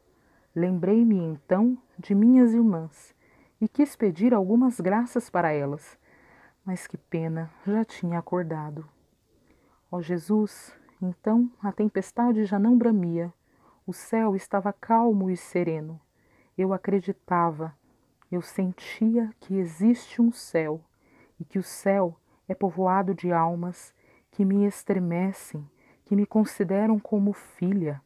Lembrei-me 0.54 1.16
então 1.16 1.78
de 1.98 2.14
minhas 2.14 2.54
irmãs 2.54 3.16
e 3.62 3.70
quis 3.70 3.96
pedir 3.96 4.34
algumas 4.34 4.82
graças 4.82 5.30
para 5.30 5.54
elas, 5.54 5.98
mas 6.66 6.88
que 6.88 6.98
pena, 6.98 7.52
já 7.66 7.84
tinha 7.84 8.20
acordado. 8.20 8.88
Ó 9.92 10.02
Jesus, 10.02 10.76
então 11.02 11.52
a 11.62 11.72
tempestade 11.72 12.46
já 12.46 12.60
não 12.60 12.78
bramia, 12.78 13.34
o 13.86 13.94
céu 13.94 14.36
estava 14.36 14.72
calmo 14.72 15.30
e 15.30 15.36
sereno. 15.36 16.00
Eu 16.58 16.74
acreditava, 16.74 17.76
eu 18.32 18.42
sentia 18.42 19.30
que 19.40 19.58
existe 19.58 20.22
um 20.22 20.32
céu 20.32 20.80
e 21.40 21.44
que 21.44 21.60
o 21.60 21.64
céu 21.64 22.16
é 22.48 22.54
povoado 22.54 23.14
de 23.14 23.32
almas 23.32 23.94
que 24.30 24.46
me 24.46 24.66
estremecem, 24.66 25.68
que 26.06 26.16
me 26.16 26.26
consideram 26.26 27.00
como 27.00 27.34
filha. 27.34 28.02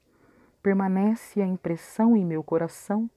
Permanece 0.64 1.42
a 1.42 1.46
impressão 1.46 2.16
em 2.16 2.26
meu 2.26 2.44
coração, 2.44 3.10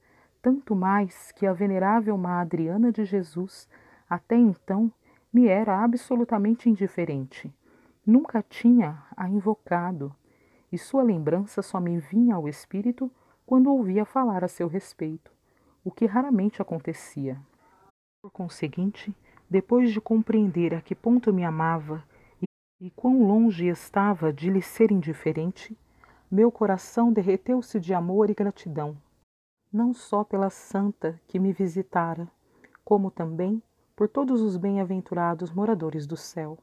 tanto 0.42 0.74
mais 0.74 1.32
que 1.32 1.46
a 1.46 1.52
venerável 1.52 2.16
Madre 2.18 2.68
Ana 2.68 2.92
de 2.92 3.04
Jesus, 3.04 3.68
até 4.08 4.36
então, 4.36 4.92
me 5.32 5.46
era 5.46 5.82
absolutamente 5.82 6.68
indiferente. 6.68 7.52
Nunca 8.06 8.42
tinha 8.42 9.02
a 9.16 9.28
invocado, 9.28 10.14
e 10.72 10.78
sua 10.78 11.02
lembrança 11.02 11.62
só 11.62 11.80
me 11.80 11.98
vinha 11.98 12.34
ao 12.34 12.48
espírito 12.48 13.10
quando 13.44 13.72
ouvia 13.72 14.04
falar 14.04 14.44
a 14.44 14.48
seu 14.48 14.68
respeito, 14.68 15.30
o 15.84 15.90
que 15.90 16.06
raramente 16.06 16.60
acontecia. 16.60 17.38
Por 18.22 18.30
conseguinte, 18.30 19.14
depois 19.48 19.92
de 19.92 20.00
compreender 20.00 20.74
a 20.74 20.80
que 20.80 20.94
ponto 20.94 21.32
me 21.32 21.44
amava 21.44 22.04
e 22.80 22.90
quão 22.90 23.26
longe 23.26 23.66
estava 23.66 24.32
de 24.32 24.50
lhe 24.50 24.62
ser 24.62 24.92
indiferente, 24.92 25.76
meu 26.30 26.52
coração 26.52 27.12
derreteu-se 27.12 27.80
de 27.80 27.94
amor 27.94 28.30
e 28.30 28.34
gratidão, 28.34 28.96
não 29.72 29.92
só 29.92 30.22
pela 30.22 30.50
santa 30.50 31.20
que 31.26 31.38
me 31.38 31.52
visitara, 31.52 32.30
como 32.84 33.10
também 33.10 33.62
por 33.98 34.06
todos 34.06 34.42
os 34.42 34.56
bem-aventurados 34.56 35.50
moradores 35.50 36.06
do 36.06 36.16
céu. 36.16 36.56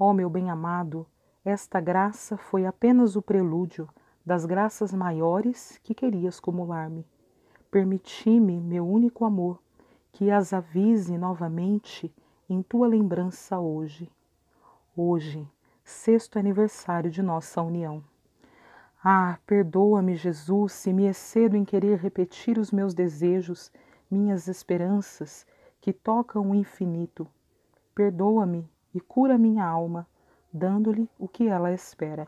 Ó 0.00 0.08
oh, 0.08 0.14
meu 0.14 0.30
bem-amado, 0.30 1.06
esta 1.44 1.78
graça 1.78 2.38
foi 2.38 2.64
apenas 2.64 3.16
o 3.16 3.20
prelúdio 3.20 3.86
das 4.24 4.46
graças 4.46 4.94
maiores 4.94 5.78
que 5.82 5.92
querias 5.92 6.38
acumular-me. 6.38 7.06
Permiti-me, 7.70 8.58
meu 8.62 8.88
único 8.88 9.26
amor, 9.26 9.60
que 10.10 10.30
as 10.30 10.54
avise 10.54 11.18
novamente 11.18 12.10
em 12.48 12.62
tua 12.62 12.88
lembrança 12.88 13.58
hoje 13.58 14.10
hoje, 14.96 15.46
sexto 15.84 16.38
aniversário 16.38 17.10
de 17.10 17.20
nossa 17.20 17.60
união. 17.60 18.02
Ah, 19.04 19.38
perdoa-me, 19.46 20.16
Jesus, 20.16 20.72
se 20.72 20.94
me 20.94 21.04
excedo 21.04 21.58
em 21.58 21.64
querer 21.66 21.98
repetir 21.98 22.58
os 22.58 22.72
meus 22.72 22.94
desejos, 22.94 23.70
minhas 24.10 24.48
esperanças, 24.48 25.46
que 25.80 25.92
tocam 25.92 26.50
o 26.50 26.54
infinito. 26.54 27.26
Perdoa-me 27.94 28.68
e 28.94 29.00
cura 29.00 29.38
minha 29.38 29.64
alma, 29.64 30.06
dando-lhe 30.52 31.08
o 31.18 31.28
que 31.28 31.48
ela 31.48 31.72
espera. 31.72 32.26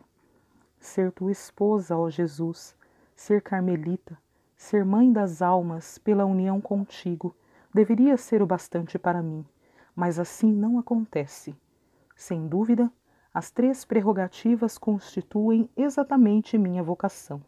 Ser 0.78 1.12
tua 1.12 1.32
esposa, 1.32 1.96
ó 1.96 2.08
Jesus, 2.08 2.76
ser 3.14 3.42
carmelita, 3.42 4.18
ser 4.56 4.84
mãe 4.84 5.12
das 5.12 5.42
almas 5.42 5.98
pela 5.98 6.24
união 6.24 6.60
contigo, 6.60 7.34
deveria 7.72 8.16
ser 8.16 8.42
o 8.42 8.46
bastante 8.46 8.98
para 8.98 9.22
mim, 9.22 9.44
mas 9.94 10.18
assim 10.18 10.52
não 10.52 10.78
acontece. 10.78 11.54
Sem 12.16 12.46
dúvida, 12.46 12.90
as 13.32 13.50
três 13.50 13.84
prerrogativas 13.84 14.76
constituem 14.76 15.70
exatamente 15.76 16.58
minha 16.58 16.82
vocação: 16.82 17.42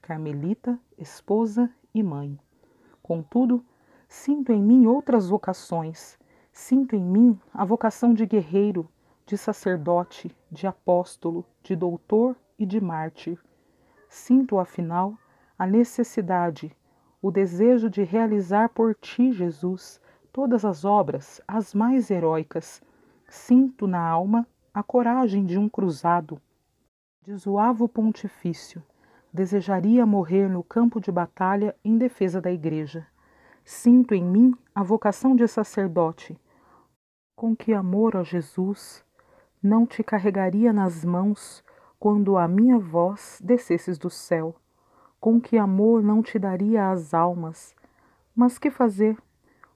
carmelita, 0.00 0.78
esposa 0.96 1.70
e 1.94 2.02
mãe. 2.02 2.38
Contudo, 3.02 3.64
sinto 4.08 4.50
em 4.52 4.62
mim 4.62 4.86
outras 4.86 5.28
vocações. 5.28 6.18
Sinto 6.50 6.96
em 6.96 7.04
mim 7.04 7.38
a 7.52 7.64
vocação 7.64 8.14
de 8.14 8.24
guerreiro, 8.24 8.88
de 9.26 9.36
sacerdote, 9.36 10.34
de 10.50 10.66
apóstolo, 10.66 11.44
de 11.62 11.76
doutor 11.76 12.34
e 12.58 12.64
de 12.64 12.80
mártir. 12.80 13.38
Sinto, 14.08 14.58
afinal, 14.58 15.16
a 15.58 15.66
necessidade, 15.66 16.74
o 17.20 17.30
desejo 17.30 17.90
de 17.90 18.02
realizar 18.02 18.70
por 18.70 18.94
ti, 18.94 19.30
Jesus, 19.30 20.00
todas 20.32 20.64
as 20.64 20.84
obras, 20.84 21.40
as 21.46 21.74
mais 21.74 22.10
heróicas. 22.10 22.82
Sinto 23.28 23.86
na 23.86 24.00
alma 24.00 24.46
a 24.72 24.82
coragem 24.82 25.44
de 25.44 25.58
um 25.58 25.68
cruzado. 25.68 26.40
De 27.22 27.36
zoavo 27.36 27.86
pontifício, 27.86 28.82
desejaria 29.30 30.06
morrer 30.06 30.48
no 30.48 30.62
campo 30.62 30.98
de 30.98 31.12
batalha 31.12 31.76
em 31.84 31.98
defesa 31.98 32.40
da 32.40 32.50
Igreja. 32.50 33.06
Sinto 33.70 34.14
em 34.14 34.24
mim 34.24 34.54
a 34.74 34.82
vocação 34.82 35.36
de 35.36 35.46
sacerdote. 35.46 36.34
Com 37.36 37.54
que 37.54 37.74
amor, 37.74 38.16
ó 38.16 38.24
Jesus, 38.24 39.04
não 39.62 39.86
te 39.86 40.02
carregaria 40.02 40.72
nas 40.72 41.04
mãos 41.04 41.62
quando 42.00 42.38
a 42.38 42.48
minha 42.48 42.78
voz 42.78 43.38
descesses 43.44 43.98
do 43.98 44.08
céu? 44.08 44.56
Com 45.20 45.38
que 45.38 45.58
amor 45.58 46.02
não 46.02 46.22
te 46.22 46.38
daria 46.38 46.90
as 46.90 47.12
almas? 47.12 47.76
Mas 48.34 48.58
que 48.58 48.70
fazer? 48.70 49.18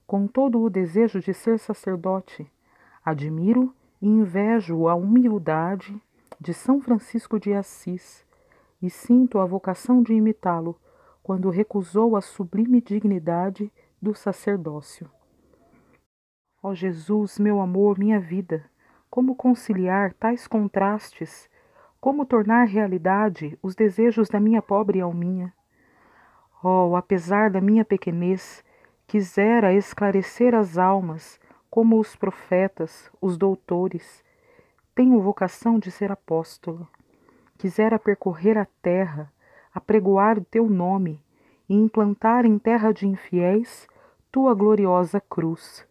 Com 0.07 0.27
todo 0.27 0.63
o 0.63 0.71
desejo 0.71 1.21
de 1.21 1.35
ser 1.35 1.59
sacerdote, 1.59 2.51
admiro 3.05 3.75
e 4.01 4.09
invejo 4.09 4.89
a 4.89 4.95
humildade 4.95 6.01
de 6.41 6.55
São 6.55 6.81
Francisco 6.81 7.39
de 7.39 7.53
Assis 7.53 8.25
e 8.81 8.89
sinto 8.89 9.39
a 9.39 9.45
vocação 9.45 10.03
de 10.03 10.15
imitá-lo 10.15 10.81
quando 11.23 11.51
recusou 11.51 12.17
a 12.17 12.23
sublime 12.23 12.81
dignidade 12.81 13.71
do 14.03 14.13
sacerdócio. 14.17 15.09
Ó 16.61 16.75
Jesus, 16.75 17.39
meu 17.39 17.61
amor, 17.61 17.97
minha 17.97 18.19
vida, 18.19 18.65
como 19.09 19.37
conciliar 19.37 20.13
tais 20.15 20.49
contrastes? 20.49 21.49
Como 22.01 22.27
tornar 22.27 22.65
realidade 22.65 23.57
os 23.63 23.77
desejos 23.77 24.29
da 24.29 24.41
minha 24.41 24.61
pobre 24.61 25.01
alminha? 25.01 25.55
Oh, 26.65 26.97
apesar 26.97 27.49
da 27.49 27.61
minha 27.61 27.85
pequenez, 27.85 28.65
quisera 29.07 29.73
esclarecer 29.73 30.53
as 30.53 30.77
almas 30.77 31.39
como 31.71 31.99
os 32.01 32.17
profetas, 32.17 33.09
os 33.21 33.37
doutores. 33.37 34.25
Tenho 34.97 35.21
vocação 35.21 35.79
de 35.79 35.93
ser 35.93 36.11
apóstolo. 36.11 36.89
Quisera 37.57 38.01
percorrer 38.01 38.59
a 38.59 38.67
terra, 38.83 39.33
apregoar 39.73 40.39
o 40.39 40.45
teu 40.45 40.69
nome 40.69 41.23
e 41.69 41.75
implantar 41.75 42.45
em 42.45 42.59
terra 42.59 42.93
de 42.93 43.07
infiéis 43.07 43.89
tua 44.33 44.55
gloriosa 44.55 45.21
cruz. 45.21 45.87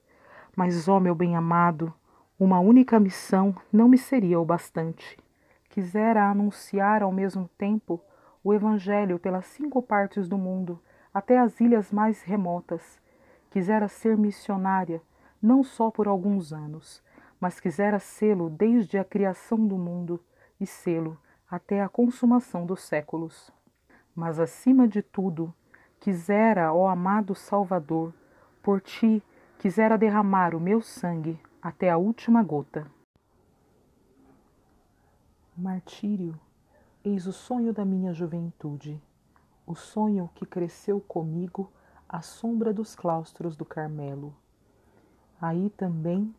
Mas, 0.55 0.88
ó 0.89 1.00
meu 1.00 1.13
bem-amado, 1.13 1.93
uma 2.39 2.60
única 2.60 3.00
missão 3.00 3.55
não 3.71 3.88
me 3.88 4.00
seria 4.00 4.39
o 4.39 4.43
bastante. 4.43 5.15
Quisera 5.69 6.27
anunciar 6.27 7.03
ao 7.03 7.12
mesmo 7.12 7.48
tempo 7.55 8.01
o 8.43 8.51
Evangelho 8.51 9.19
pelas 9.19 9.45
cinco 9.45 9.79
partes 9.79 10.27
do 10.27 10.39
mundo, 10.39 10.81
até 11.13 11.38
as 11.38 11.62
ilhas 11.62 11.91
mais 11.91 12.24
remotas. 12.24 13.00
Quisera 13.51 13.88
ser 13.88 14.17
missionária 14.17 15.03
não 15.39 15.63
só 15.63 15.91
por 15.91 16.07
alguns 16.07 16.51
anos, 16.51 17.03
mas 17.39 17.60
quisera 17.60 18.00
sê-lo 18.00 18.50
desde 18.50 18.98
a 18.98 19.03
criação 19.03 19.67
do 19.67 19.77
mundo 19.77 20.19
e 20.60 20.65
sê-lo 20.65 21.15
até 21.50 21.83
a 21.83 21.89
consumação 21.89 22.65
dos 22.65 22.81
séculos. 22.81 23.51
Mas 24.15 24.39
acima 24.39 24.88
de 24.88 25.03
tudo, 25.03 25.53
quisera, 26.00 26.74
ó 26.74 26.88
amado 26.88 27.36
Salvador, 27.36 28.13
por 28.62 28.82
ti 28.82 29.24
quisera 29.60 29.98
derramar 29.98 30.56
o 30.56 30.60
meu 30.60 30.82
sangue 30.82 31.39
até 31.62 31.89
a 31.89 31.98
última 31.98 32.44
gota. 32.44 32.86
Martírio, 35.58 36.39
eis 37.04 37.28
o 37.28 37.34
sonho 37.34 37.74
da 37.74 37.86
minha 37.86 38.13
juventude, 38.13 39.02
o 39.65 39.76
sonho 39.76 40.30
que 40.36 40.45
cresceu 40.45 41.00
comigo 41.00 41.71
à 42.08 42.21
sombra 42.21 42.74
dos 42.74 42.95
claustros 42.95 43.56
do 43.56 43.65
Carmelo 43.65 44.36
Aí 45.41 45.71
também 45.71 46.32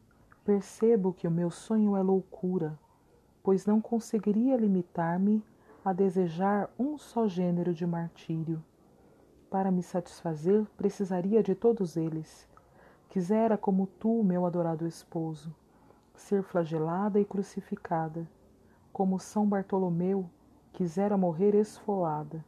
percebo 0.45 1.13
que 1.13 1.27
o 1.27 1.31
meu 1.31 1.51
sonho 1.51 1.97
é 1.97 2.03
loucura, 2.03 2.79
pois 3.43 3.67
não 3.67 3.81
conseguiria 3.81 4.57
limitar-me 4.57 5.45
a 5.85 5.93
desejar 5.93 6.71
um 6.79 6.97
só 6.97 7.27
gênero 7.27 7.75
de 7.75 7.85
martírio. 7.85 8.63
Para 9.53 9.71
me 9.71 9.85
satisfazer, 9.85 10.67
precisaria 10.77 11.45
de 11.45 11.55
todos 11.55 11.97
eles. 11.97 12.49
Quisera, 13.09 13.57
como 13.57 13.87
tu, 13.87 14.25
meu 14.25 14.45
adorado 14.45 14.85
esposo, 14.85 15.55
ser 16.17 16.43
flagelada 16.43 17.21
e 17.21 17.25
crucificada. 17.25 18.27
Como 18.93 19.21
São 19.21 19.47
Bartolomeu, 19.47 20.29
quisera 20.73 21.17
morrer 21.17 21.55
esfolada. 21.55 22.45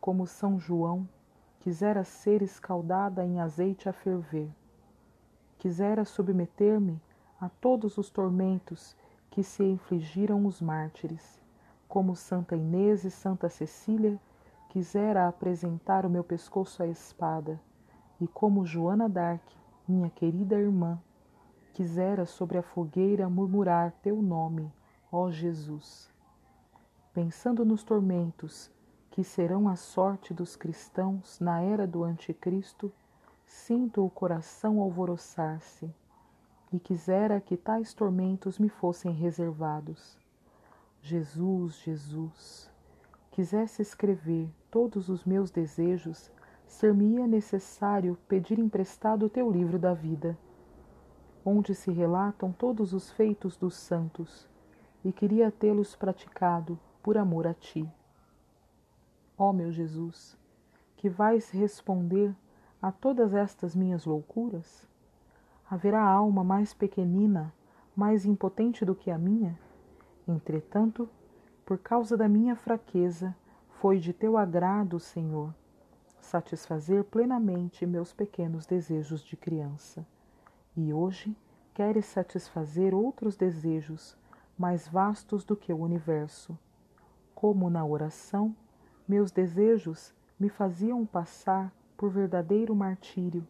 Como 0.00 0.28
São 0.28 0.60
João, 0.60 1.08
quisera 1.58 2.04
ser 2.04 2.42
escaldada 2.42 3.24
em 3.24 3.40
azeite 3.40 3.88
a 3.88 3.92
ferver 3.92 4.48
quisera 5.62 6.04
submeter-me 6.04 7.00
a 7.40 7.48
todos 7.48 7.96
os 7.96 8.10
tormentos 8.10 8.96
que 9.30 9.44
se 9.44 9.62
infligiram 9.62 10.44
os 10.44 10.60
mártires. 10.60 11.40
Como 11.86 12.16
Santa 12.16 12.56
Inês 12.56 13.04
e 13.04 13.12
Santa 13.12 13.48
Cecília, 13.48 14.20
quisera 14.72 15.28
apresentar 15.28 16.06
o 16.06 16.08
meu 16.08 16.24
pescoço 16.24 16.82
à 16.82 16.86
espada, 16.86 17.60
e 18.18 18.26
como 18.26 18.64
Joana 18.64 19.06
d'Arc, 19.06 19.44
minha 19.86 20.08
querida 20.08 20.58
irmã, 20.58 20.98
quisera 21.74 22.24
sobre 22.24 22.56
a 22.56 22.62
fogueira 22.62 23.28
murmurar 23.28 23.92
teu 24.00 24.22
nome, 24.22 24.72
ó 25.12 25.30
Jesus. 25.30 26.10
Pensando 27.12 27.66
nos 27.66 27.82
tormentos 27.82 28.70
que 29.10 29.22
serão 29.22 29.68
a 29.68 29.76
sorte 29.76 30.32
dos 30.32 30.56
cristãos 30.56 31.38
na 31.38 31.60
era 31.60 31.86
do 31.86 32.02
Anticristo, 32.02 32.90
Sinto 33.44 34.06
o 34.06 34.08
coração 34.08 34.80
alvoroçar-se 34.80 35.94
e 36.72 36.80
quisera 36.80 37.38
que 37.42 37.58
tais 37.58 37.92
tormentos 37.92 38.58
me 38.58 38.70
fossem 38.70 39.12
reservados. 39.12 40.18
Jesus, 41.02 41.74
Jesus, 41.74 42.71
quisesse 43.32 43.80
escrever 43.80 44.48
todos 44.70 45.08
os 45.08 45.24
meus 45.24 45.50
desejos, 45.50 46.30
ser-me-ia 46.66 47.26
necessário 47.26 48.16
pedir 48.28 48.58
emprestado 48.58 49.26
o 49.26 49.28
teu 49.28 49.50
livro 49.50 49.78
da 49.78 49.94
vida, 49.94 50.38
onde 51.44 51.74
se 51.74 51.90
relatam 51.90 52.52
todos 52.52 52.92
os 52.92 53.10
feitos 53.10 53.56
dos 53.56 53.74
santos, 53.74 54.48
e 55.04 55.10
queria 55.10 55.50
tê-los 55.50 55.96
praticado 55.96 56.78
por 57.02 57.16
amor 57.16 57.46
a 57.46 57.54
ti. 57.54 57.90
Ó 59.36 59.50
meu 59.50 59.72
Jesus, 59.72 60.38
que 60.96 61.08
vais 61.08 61.50
responder 61.50 62.34
a 62.80 62.92
todas 62.92 63.32
estas 63.32 63.74
minhas 63.74 64.04
loucuras? 64.04 64.86
Haverá 65.68 66.02
alma 66.02 66.44
mais 66.44 66.74
pequenina, 66.74 67.52
mais 67.96 68.26
impotente 68.26 68.84
do 68.84 68.94
que 68.94 69.10
a 69.10 69.16
minha? 69.16 69.58
Entretanto, 70.28 71.08
por 71.64 71.78
causa 71.78 72.16
da 72.16 72.28
minha 72.28 72.56
fraqueza, 72.56 73.34
foi 73.80 73.98
de 73.98 74.12
teu 74.12 74.36
agrado, 74.36 74.98
Senhor, 75.00 75.54
satisfazer 76.20 77.04
plenamente 77.04 77.86
meus 77.86 78.12
pequenos 78.12 78.66
desejos 78.66 79.22
de 79.22 79.36
criança. 79.36 80.06
E 80.76 80.92
hoje 80.92 81.36
queres 81.74 82.06
satisfazer 82.06 82.94
outros 82.94 83.36
desejos 83.36 84.16
mais 84.56 84.86
vastos 84.86 85.44
do 85.44 85.56
que 85.56 85.72
o 85.72 85.78
universo. 85.78 86.58
Como 87.34 87.68
na 87.70 87.84
oração, 87.84 88.54
meus 89.08 89.30
desejos 89.30 90.14
me 90.38 90.48
faziam 90.48 91.04
passar 91.04 91.72
por 91.96 92.10
verdadeiro 92.10 92.74
martírio. 92.74 93.46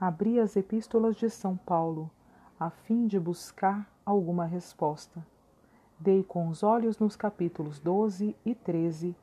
Abri 0.00 0.38
as 0.38 0.56
epístolas 0.56 1.16
de 1.16 1.28
São 1.28 1.56
Paulo, 1.56 2.10
a 2.58 2.70
fim 2.70 3.06
de 3.06 3.18
buscar 3.18 3.90
alguma 4.04 4.44
resposta. 4.44 5.24
Dei 6.00 6.22
com 6.22 6.46
os 6.46 6.62
olhos 6.62 6.96
nos 7.00 7.16
capítulos 7.16 7.80
12 7.80 8.36
e 8.46 8.54
13 8.54 9.16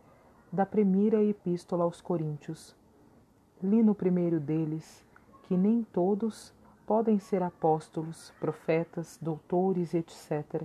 da 0.52 0.66
primeira 0.66 1.24
epístola 1.24 1.86
aos 1.86 2.02
Coríntios. 2.02 2.76
Li 3.64 3.82
no 3.82 3.96
primeiro 3.96 4.42
deles 4.42 5.06
que 5.44 5.56
nem 5.56 5.84
todos 5.84 6.54
podem 6.86 7.18
ser 7.18 7.42
apóstolos, 7.42 8.34
profetas, 8.42 9.18
doutores, 9.22 9.94
etc. 9.94 10.64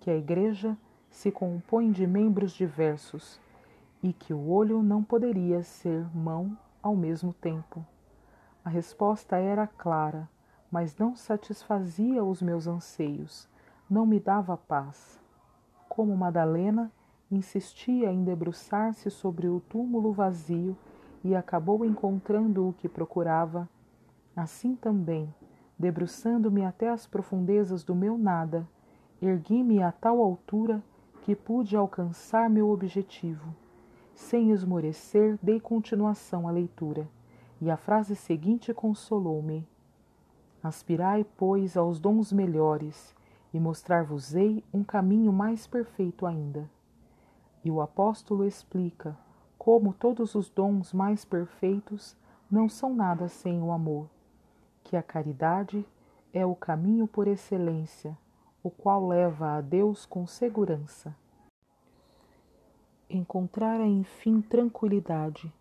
Que 0.00 0.10
a 0.10 0.16
Igreja 0.16 0.74
se 1.10 1.30
compõe 1.30 1.92
de 1.92 2.06
membros 2.06 2.52
diversos 2.52 3.38
e 4.02 4.14
que 4.14 4.32
o 4.32 4.48
olho 4.48 4.82
não 4.82 5.04
poderia 5.04 5.62
ser 5.62 6.02
mão 6.16 6.56
ao 6.82 6.96
mesmo 6.96 7.34
tempo. 7.34 7.84
A 8.64 8.70
resposta 8.70 9.36
era 9.36 9.66
clara, 9.66 10.26
mas 10.70 10.96
não 10.96 11.14
satisfazia 11.14 12.24
os 12.24 12.40
meus 12.40 12.66
anseios, 12.66 13.46
não 13.90 14.06
me 14.06 14.20
dava 14.20 14.56
paz. 14.56 15.20
Como 15.88 16.16
Madalena, 16.16 16.92
insistia 17.30 18.12
em 18.12 18.22
debruçar-se 18.22 19.10
sobre 19.10 19.48
o 19.48 19.58
túmulo 19.68 20.12
vazio 20.12 20.76
e 21.24 21.34
acabou 21.34 21.84
encontrando 21.84 22.68
o 22.68 22.72
que 22.72 22.88
procurava, 22.88 23.68
assim 24.36 24.76
também, 24.76 25.34
debruçando-me 25.76 26.64
até 26.64 26.88
as 26.88 27.06
profundezas 27.06 27.82
do 27.82 27.94
meu 27.94 28.16
nada, 28.16 28.66
ergui-me 29.20 29.82
a 29.82 29.90
tal 29.90 30.22
altura 30.22 30.82
que 31.22 31.34
pude 31.34 31.76
alcançar 31.76 32.48
meu 32.48 32.70
objetivo. 32.70 33.54
Sem 34.14 34.50
esmorecer, 34.50 35.38
dei 35.42 35.58
continuação 35.58 36.46
à 36.46 36.50
leitura, 36.50 37.08
e 37.60 37.70
a 37.70 37.76
frase 37.76 38.14
seguinte 38.14 38.72
consolou-me: 38.72 39.66
Aspirai, 40.62 41.24
pois, 41.36 41.76
aos 41.76 41.98
dons 41.98 42.32
melhores, 42.32 43.14
e 43.52 43.58
mostrar-vos-ei 43.60 44.64
um 44.72 44.84
caminho 44.84 45.32
mais 45.32 45.66
perfeito 45.66 46.26
ainda. 46.26 46.68
E 47.64 47.70
o 47.70 47.80
apóstolo 47.80 48.44
explica 48.44 49.16
como 49.58 49.92
todos 49.92 50.34
os 50.34 50.48
dons 50.48 50.92
mais 50.92 51.24
perfeitos 51.24 52.16
não 52.50 52.68
são 52.68 52.94
nada 52.94 53.28
sem 53.28 53.60
o 53.60 53.70
amor, 53.70 54.08
que 54.82 54.96
a 54.96 55.02
caridade 55.02 55.84
é 56.32 56.46
o 56.46 56.54
caminho 56.54 57.06
por 57.06 57.28
excelência, 57.28 58.16
o 58.62 58.70
qual 58.70 59.06
leva 59.06 59.56
a 59.56 59.60
Deus 59.60 60.06
com 60.06 60.26
segurança. 60.26 61.14
Encontrara, 63.08 63.86
enfim, 63.86 64.40
tranquilidade. 64.40 65.52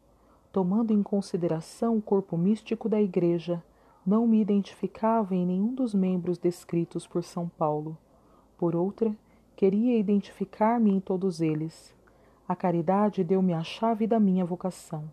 Tomando 0.51 0.93
em 0.93 1.03
consideração 1.03 1.97
o 1.97 2.01
corpo 2.01 2.37
místico 2.37 2.87
da 2.87 3.01
Igreja, 3.01 3.63
não 4.09 4.25
me 4.25 4.41
identificava 4.41 5.35
em 5.35 5.45
nenhum 5.45 5.71
dos 5.75 5.93
membros 5.93 6.39
descritos 6.39 7.05
por 7.05 7.23
São 7.23 7.47
Paulo. 7.47 7.95
Por 8.57 8.75
outra, 8.75 9.15
queria 9.55 9.99
identificar-me 9.99 10.89
em 10.89 10.99
todos 10.99 11.41
eles. 11.41 11.95
A 12.47 12.55
caridade 12.55 13.23
deu-me 13.23 13.53
a 13.53 13.61
chave 13.61 14.07
da 14.07 14.19
minha 14.19 14.43
vocação. 14.43 15.03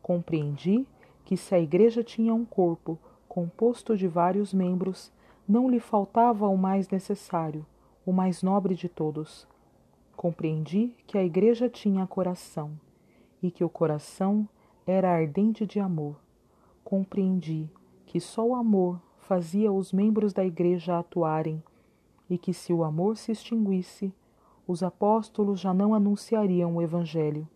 Compreendi 0.00 0.86
que 1.22 1.36
se 1.36 1.54
a 1.54 1.60
Igreja 1.60 2.02
tinha 2.02 2.32
um 2.32 2.46
corpo 2.46 2.98
composto 3.28 3.94
de 3.94 4.08
vários 4.08 4.54
membros, 4.54 5.12
não 5.46 5.68
lhe 5.68 5.78
faltava 5.78 6.48
o 6.48 6.56
mais 6.56 6.88
necessário, 6.88 7.66
o 8.06 8.10
mais 8.10 8.42
nobre 8.42 8.74
de 8.74 8.88
todos. 8.88 9.46
Compreendi 10.16 10.94
que 11.06 11.18
a 11.18 11.22
Igreja 11.22 11.68
tinha 11.68 12.06
coração 12.06 12.72
e 13.42 13.50
que 13.50 13.62
o 13.62 13.68
coração 13.68 14.48
era 14.86 15.12
ardente 15.12 15.66
de 15.66 15.78
amor. 15.78 16.16
Compreendi 16.82 17.68
que 18.10 18.20
só 18.20 18.44
o 18.44 18.56
amor 18.56 19.00
fazia 19.18 19.70
os 19.70 19.92
membros 19.92 20.32
da 20.32 20.44
Igreja 20.44 20.98
atuarem 20.98 21.62
e 22.28 22.36
que 22.36 22.52
se 22.52 22.72
o 22.72 22.82
amor 22.82 23.16
se 23.16 23.30
extinguisse, 23.30 24.12
os 24.66 24.82
apóstolos 24.82 25.60
já 25.60 25.72
não 25.72 25.94
anunciariam 25.94 26.74
o 26.74 26.82
Evangelho 26.82 27.48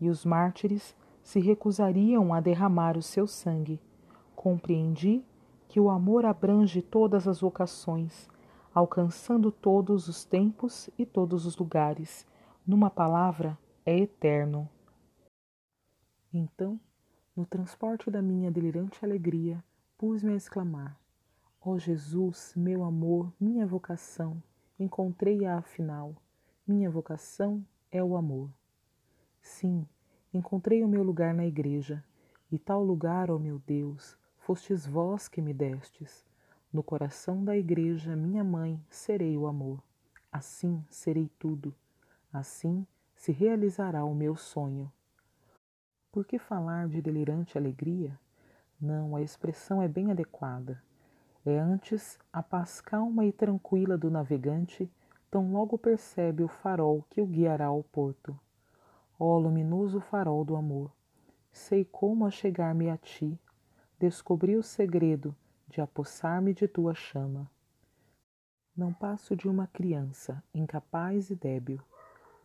e 0.00 0.08
os 0.08 0.24
mártires 0.24 0.96
se 1.22 1.40
recusariam 1.40 2.32
a 2.32 2.40
derramar 2.40 2.96
o 2.96 3.02
seu 3.02 3.26
sangue. 3.26 3.78
Compreendi 4.34 5.22
que 5.68 5.78
o 5.78 5.90
amor 5.90 6.24
abrange 6.24 6.80
todas 6.80 7.28
as 7.28 7.42
vocações, 7.42 8.30
alcançando 8.74 9.52
todos 9.52 10.08
os 10.08 10.24
tempos 10.24 10.88
e 10.98 11.04
todos 11.04 11.44
os 11.44 11.54
lugares. 11.54 12.26
Numa 12.66 12.88
palavra, 12.88 13.58
é 13.84 13.98
eterno. 13.98 14.66
Então, 16.32 16.80
no 17.36 17.44
transporte 17.44 18.10
da 18.10 18.22
minha 18.22 18.50
delirante 18.50 19.04
alegria, 19.04 19.62
pus-me 19.98 20.32
a 20.32 20.36
exclamar: 20.36 20.96
Ó 21.60 21.72
oh 21.72 21.78
Jesus, 21.78 22.54
meu 22.56 22.84
amor, 22.84 23.32
minha 23.38 23.66
vocação, 23.66 24.40
encontrei-a 24.78 25.58
afinal. 25.58 26.14
Minha 26.64 26.88
vocação 26.88 27.66
é 27.90 28.02
o 28.02 28.16
amor. 28.16 28.48
Sim, 29.42 29.84
encontrei 30.32 30.84
o 30.84 30.88
meu 30.88 31.02
lugar 31.02 31.34
na 31.34 31.44
igreja, 31.44 32.04
e 32.50 32.58
tal 32.58 32.84
lugar, 32.84 33.28
ó 33.28 33.38
meu 33.38 33.58
Deus, 33.66 34.16
fostes 34.38 34.86
vós 34.86 35.26
que 35.26 35.42
me 35.42 35.52
destes. 35.52 36.24
No 36.72 36.82
coração 36.82 37.44
da 37.44 37.56
igreja, 37.56 38.14
minha 38.14 38.44
mãe, 38.44 38.80
serei 38.88 39.36
o 39.36 39.48
amor. 39.48 39.82
Assim 40.30 40.84
serei 40.88 41.28
tudo. 41.38 41.74
Assim 42.32 42.86
se 43.16 43.32
realizará 43.32 44.04
o 44.04 44.14
meu 44.14 44.36
sonho. 44.36 44.92
Por 46.12 46.24
que 46.24 46.38
falar 46.38 46.88
de 46.88 47.02
delirante 47.02 47.58
alegria? 47.58 48.18
Não, 48.80 49.16
a 49.16 49.22
expressão 49.22 49.82
é 49.82 49.88
bem 49.88 50.10
adequada. 50.10 50.80
É 51.44 51.58
antes 51.58 52.18
a 52.32 52.42
paz 52.42 52.80
calma 52.80 53.24
e 53.24 53.32
tranquila 53.32 53.98
do 53.98 54.10
navegante 54.10 54.90
tão 55.30 55.52
logo 55.52 55.76
percebe 55.76 56.42
o 56.42 56.48
farol 56.48 57.04
que 57.10 57.20
o 57.20 57.26
guiará 57.26 57.66
ao 57.66 57.82
porto. 57.82 58.38
Ó 59.18 59.36
luminoso 59.38 60.00
farol 60.00 60.44
do 60.44 60.54
amor, 60.54 60.92
sei 61.50 61.84
como 61.84 62.24
achegar-me 62.24 62.88
a 62.88 62.96
ti, 62.96 63.38
descobri 63.98 64.56
o 64.56 64.62
segredo 64.62 65.34
de 65.66 65.80
apossar-me 65.80 66.54
de 66.54 66.68
tua 66.68 66.94
chama. 66.94 67.50
Não 68.76 68.92
passo 68.92 69.34
de 69.34 69.48
uma 69.48 69.66
criança, 69.66 70.42
incapaz 70.54 71.30
e 71.30 71.34
débil. 71.34 71.80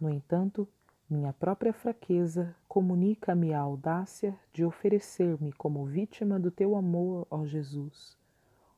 No 0.01 0.09
entanto, 0.09 0.67
minha 1.07 1.31
própria 1.31 1.71
fraqueza 1.71 2.55
comunica-me 2.73 3.53
a 3.53 3.59
audácia 3.59 4.35
de 4.51 4.65
oferecer-me 4.65 5.53
como 5.53 5.85
vítima 5.85 6.39
do 6.39 6.49
teu 6.49 6.75
amor, 6.75 7.27
ó 7.29 7.45
Jesus. 7.45 8.17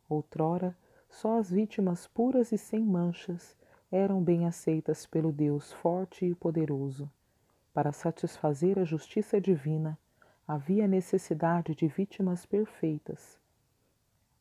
Outrora, 0.09 0.77
só 1.09 1.39
as 1.39 1.49
vítimas 1.49 2.05
puras 2.05 2.51
e 2.51 2.57
sem 2.57 2.83
manchas 2.83 3.55
eram 3.89 4.21
bem 4.21 4.45
aceitas 4.45 5.05
pelo 5.05 5.31
Deus 5.31 5.71
forte 5.71 6.25
e 6.25 6.35
poderoso. 6.35 7.09
Para 7.73 7.93
satisfazer 7.93 8.77
a 8.77 8.83
justiça 8.83 9.39
divina, 9.39 9.97
havia 10.45 10.89
necessidade 10.89 11.73
de 11.73 11.87
vítimas 11.87 12.45
perfeitas. 12.45 13.39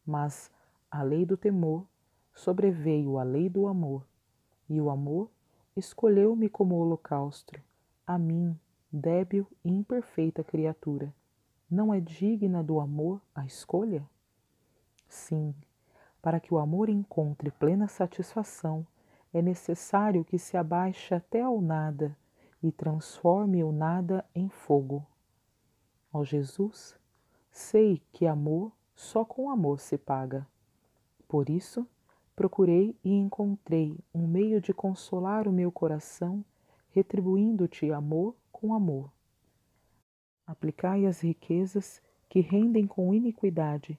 Mas 0.05 0.51
a 0.91 1.01
lei 1.05 1.25
do 1.25 1.37
temor 1.37 1.87
sobreveio 2.35 3.19
a 3.19 3.23
lei 3.23 3.49
do 3.49 3.69
amor, 3.69 4.05
e 4.69 4.81
o 4.81 4.91
amor 4.91 5.31
escolheu-me 5.77 6.49
como 6.49 6.75
holocausto, 6.75 7.55
a 8.05 8.19
mim, 8.19 8.59
débil 8.95 9.45
e 9.65 9.71
imperfeita 9.71 10.45
criatura. 10.45 11.13
Não 11.69 11.93
é 11.93 11.99
digna 11.99 12.63
do 12.63 12.79
amor 12.79 13.21
a 13.35 13.45
escolha? 13.45 14.09
Sim, 15.09 15.53
para 16.23 16.39
que 16.39 16.55
o 16.55 16.59
amor 16.59 16.89
encontre 16.89 17.51
plena 17.51 17.89
satisfação, 17.89 18.87
é 19.33 19.43
necessário 19.43 20.25
que 20.25 20.39
se 20.39 20.57
abaixe 20.57 21.13
até 21.13 21.43
ao 21.43 21.61
nada 21.61 22.17
e 22.63 22.71
transforme 22.71 23.65
o 23.65 23.73
nada 23.73 24.25
em 24.33 24.49
fogo. 24.49 25.05
Ó 26.13 26.23
Jesus, 26.23 26.97
sei 27.51 28.01
que 28.13 28.29
amor 28.29 28.71
só 28.95 29.25
com 29.25 29.51
amor 29.51 29.81
se 29.81 29.99
paga. 29.99 30.47
Por 31.27 31.51
isso, 31.51 31.85
procurei 32.37 32.97
e 33.03 33.13
encontrei 33.13 33.99
um 34.15 34.25
meio 34.25 34.61
de 34.61 34.73
consolar 34.73 35.49
o 35.49 35.53
meu 35.53 35.73
coração, 35.73 36.45
retribuindo-te 36.93 37.91
amor 37.91 38.37
com 38.55 38.73
amor. 38.73 39.11
Aplicai 40.47 41.07
as 41.07 41.21
riquezas 41.21 42.01
que 42.29 42.41
rendem 42.41 42.87
com 42.87 43.13
iniquidade, 43.13 43.99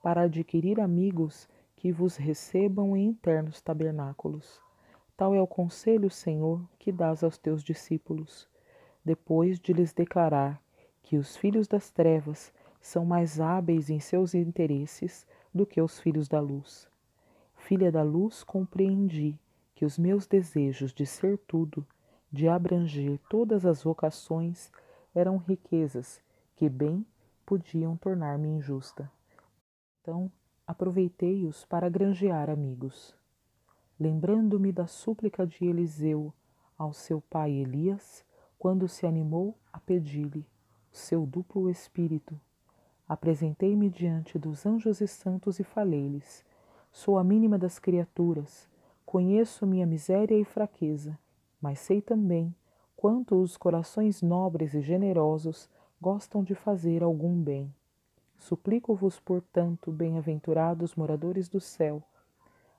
para 0.00 0.22
adquirir 0.22 0.80
amigos 0.80 1.48
que 1.74 1.90
vos 1.90 2.16
recebam 2.16 2.96
em 2.96 3.08
internos 3.08 3.60
tabernáculos. 3.60 4.60
Tal 5.16 5.34
é 5.34 5.42
o 5.42 5.46
conselho, 5.46 6.08
Senhor, 6.08 6.64
que 6.78 6.92
dás 6.92 7.24
aos 7.24 7.36
teus 7.36 7.64
discípulos, 7.64 8.48
depois 9.04 9.58
de 9.58 9.72
lhes 9.72 9.92
declarar 9.92 10.62
que 11.02 11.16
os 11.16 11.36
filhos 11.36 11.66
das 11.66 11.90
trevas 11.90 12.52
são 12.80 13.04
mais 13.04 13.40
hábeis 13.40 13.90
em 13.90 13.98
seus 13.98 14.34
interesses 14.34 15.26
do 15.52 15.66
que 15.66 15.82
os 15.82 15.98
filhos 15.98 16.28
da 16.28 16.38
luz. 16.38 16.88
Filha 17.56 17.90
da 17.90 18.04
luz, 18.04 18.44
compreendi 18.44 19.36
que 19.74 19.84
os 19.84 19.98
meus 19.98 20.28
desejos 20.28 20.92
de 20.94 21.04
ser 21.04 21.38
tudo, 21.38 21.84
de 22.30 22.48
abranger 22.48 23.18
todas 23.28 23.64
as 23.64 23.82
vocações, 23.82 24.70
eram 25.14 25.36
riquezas 25.36 26.20
que 26.54 26.68
bem 26.68 27.04
podiam 27.44 27.96
tornar-me 27.96 28.48
injusta. 28.48 29.10
Então, 30.00 30.30
aproveitei-os 30.66 31.64
para 31.64 31.88
granjear 31.88 32.50
amigos 32.50 33.16
lembrando-me 33.98 34.72
da 34.72 34.86
súplica 34.86 35.46
de 35.46 35.64
Eliseu 35.64 36.32
ao 36.78 36.92
seu 36.92 37.20
pai 37.20 37.50
Elias, 37.52 38.24
quando 38.58 38.86
se 38.86 39.06
animou 39.06 39.56
a 39.72 39.80
pedir-lhe 39.80 40.46
o 40.92 40.96
seu 40.96 41.26
duplo 41.26 41.70
espírito. 41.70 42.38
Apresentei-me 43.08 43.88
diante 43.88 44.38
dos 44.38 44.66
anjos 44.66 45.00
e 45.00 45.08
santos 45.08 45.58
e 45.58 45.64
falei-lhes: 45.64 46.44
Sou 46.92 47.16
a 47.18 47.24
mínima 47.24 47.58
das 47.58 47.78
criaturas, 47.78 48.68
conheço 49.04 49.66
minha 49.66 49.86
miséria 49.86 50.38
e 50.38 50.44
fraqueza, 50.44 51.18
mas 51.60 51.78
sei 51.80 52.00
também 52.00 52.54
quanto 52.96 53.40
os 53.40 53.56
corações 53.56 54.22
nobres 54.22 54.74
e 54.74 54.80
generosos 54.80 55.68
gostam 56.00 56.42
de 56.42 56.54
fazer 56.54 57.02
algum 57.02 57.34
bem. 57.42 57.72
Suplico-vos, 58.38 59.18
portanto, 59.18 59.90
bem-aventurados 59.90 60.94
moradores 60.94 61.48
do 61.48 61.60
céu, 61.60 62.02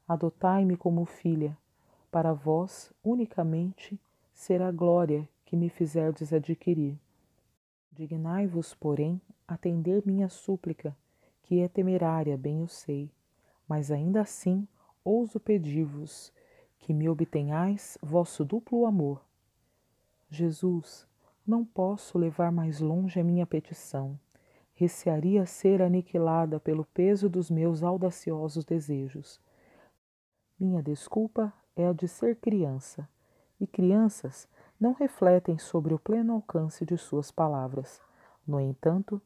Adotai-me 0.08 0.78
como 0.78 1.04
filha, 1.04 1.58
para 2.10 2.32
vós 2.32 2.94
unicamente 3.04 4.00
será 4.34 4.72
glória 4.72 5.28
que 5.44 5.58
me 5.58 5.68
fizerdes 5.68 6.32
adquirir. 6.32 6.98
Dignai-vos, 7.92 8.74
porém, 8.74 9.20
atender 9.46 10.04
minha 10.06 10.30
súplica, 10.30 10.96
que 11.44 11.60
é 11.60 11.68
temerária, 11.68 12.38
bem 12.38 12.64
o 12.64 12.70
sei, 12.70 13.12
mas 13.68 13.92
ainda 13.92 14.22
assim 14.22 14.66
ouso 15.04 15.42
pedir-vos 15.42 16.32
que 16.80 16.94
me 16.94 17.10
obtenhais 17.10 17.98
vosso 18.02 18.46
duplo 18.46 18.86
amor. 18.86 19.22
Jesus, 20.30 21.08
não 21.46 21.64
posso 21.64 22.18
levar 22.18 22.52
mais 22.52 22.80
longe 22.80 23.20
a 23.20 23.24
minha 23.24 23.46
petição. 23.46 24.20
Recearia 24.74 25.46
ser 25.46 25.82
aniquilada 25.82 26.60
pelo 26.60 26.86
peso 26.86 27.30
dos 27.30 27.50
meus 27.50 27.82
audaciosos 27.84 28.66
desejos. 28.66 29.40
Minha 30.60 30.84
desculpa 30.84 31.54
é 31.76 31.88
a 31.88 31.94
de 31.94 32.08
ser 32.08 32.36
criança, 32.36 33.08
e 33.60 33.66
crianças 33.66 34.48
não 34.80 34.94
refletem 34.94 35.58
sobre 35.58 35.94
o 35.94 36.00
pleno 36.00 36.34
alcance 36.34 36.86
de 36.86 36.98
suas 36.98 37.32
palavras. 37.32 38.02
No 38.46 38.60
entanto, 38.60 39.22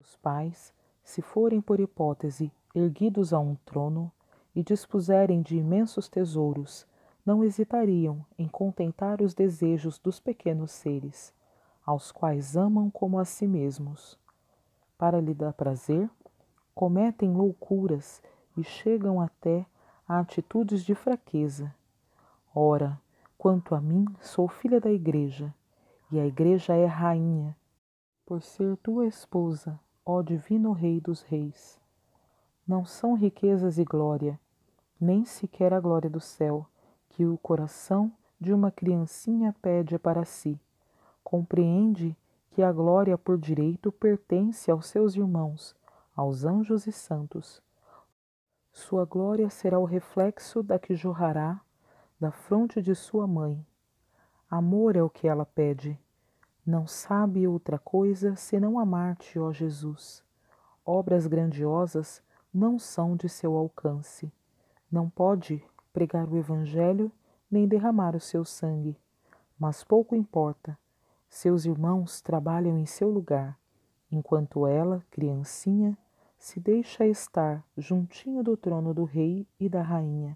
os 0.00 0.16
pais, 0.16 0.72
se 1.02 1.20
forem 1.20 1.60
por 1.60 1.80
hipótese 1.80 2.52
erguidos 2.74 3.32
a 3.32 3.38
um 3.38 3.54
trono 3.66 4.12
e 4.56 4.62
dispuserem 4.62 5.40
de 5.40 5.56
imensos 5.56 6.08
tesouros, 6.08 6.84
não 7.24 7.44
hesitariam 7.44 8.26
em 8.36 8.48
contentar 8.48 9.22
os 9.22 9.34
desejos 9.34 9.98
dos 9.98 10.18
pequenos 10.18 10.72
seres, 10.72 11.32
aos 11.84 12.10
quais 12.10 12.56
amam 12.56 12.90
como 12.90 13.20
a 13.20 13.24
si 13.24 13.46
mesmos. 13.46 14.18
Para 14.98 15.20
lhe 15.20 15.34
dar 15.34 15.52
prazer, 15.52 16.10
cometem 16.74 17.32
loucuras 17.32 18.20
e 18.56 18.64
chegam 18.64 19.20
até 19.20 19.64
a 20.08 20.18
atitudes 20.18 20.82
de 20.84 20.94
fraqueza. 20.94 21.72
Ora, 22.52 22.98
Quanto 23.38 23.74
a 23.74 23.80
mim, 23.80 24.06
sou 24.20 24.48
filha 24.48 24.80
da 24.80 24.90
Igreja, 24.90 25.54
e 26.10 26.18
a 26.18 26.26
Igreja 26.26 26.74
é 26.74 26.86
rainha, 26.86 27.54
por 28.24 28.40
ser 28.42 28.76
tua 28.78 29.06
esposa, 29.06 29.78
ó 30.04 30.22
Divino 30.22 30.72
Rei 30.72 31.00
dos 31.00 31.20
Reis. 31.22 31.78
Não 32.66 32.84
são 32.86 33.14
riquezas 33.14 33.78
e 33.78 33.84
glória, 33.84 34.40
nem 35.00 35.24
sequer 35.24 35.72
a 35.72 35.80
glória 35.80 36.08
do 36.08 36.20
céu, 36.20 36.66
que 37.10 37.24
o 37.24 37.38
coração 37.38 38.12
de 38.40 38.52
uma 38.52 38.70
criancinha 38.70 39.54
pede 39.60 39.98
para 39.98 40.24
si. 40.24 40.60
Compreende 41.22 42.16
que 42.50 42.62
a 42.62 42.72
glória 42.72 43.18
por 43.18 43.38
direito 43.38 43.90
pertence 43.92 44.70
aos 44.70 44.86
seus 44.86 45.14
irmãos, 45.14 45.74
aos 46.14 46.44
anjos 46.44 46.86
e 46.86 46.92
santos. 46.92 47.62
Sua 48.72 49.04
glória 49.04 49.50
será 49.50 49.78
o 49.78 49.84
reflexo 49.84 50.62
da 50.62 50.78
que 50.78 50.94
jorrará 50.94 51.60
da 52.18 52.30
fronte 52.30 52.80
de 52.80 52.94
sua 52.94 53.26
mãe. 53.26 53.64
Amor 54.50 54.96
é 54.96 55.02
o 55.02 55.10
que 55.10 55.28
ela 55.28 55.44
pede. 55.44 55.98
Não 56.64 56.86
sabe 56.86 57.46
outra 57.46 57.78
coisa 57.78 58.36
senão 58.36 58.78
amar-te, 58.78 59.38
ó 59.38 59.52
Jesus. 59.52 60.22
Obras 60.84 61.26
grandiosas 61.26 62.22
não 62.52 62.78
são 62.78 63.16
de 63.16 63.28
seu 63.28 63.56
alcance. 63.56 64.32
Não 64.96 65.10
pode 65.10 65.62
pregar 65.92 66.26
o 66.26 66.38
Evangelho 66.38 67.12
nem 67.50 67.68
derramar 67.68 68.16
o 68.16 68.20
seu 68.20 68.46
sangue. 68.46 68.98
Mas 69.58 69.84
pouco 69.84 70.16
importa. 70.16 70.78
Seus 71.28 71.66
irmãos 71.66 72.22
trabalham 72.22 72.78
em 72.78 72.86
seu 72.86 73.10
lugar, 73.10 73.58
enquanto 74.10 74.66
ela, 74.66 75.04
criancinha, 75.10 75.98
se 76.38 76.58
deixa 76.58 77.04
estar 77.04 77.62
juntinho 77.76 78.42
do 78.42 78.56
trono 78.56 78.94
do 78.94 79.04
rei 79.04 79.46
e 79.60 79.68
da 79.68 79.82
rainha, 79.82 80.34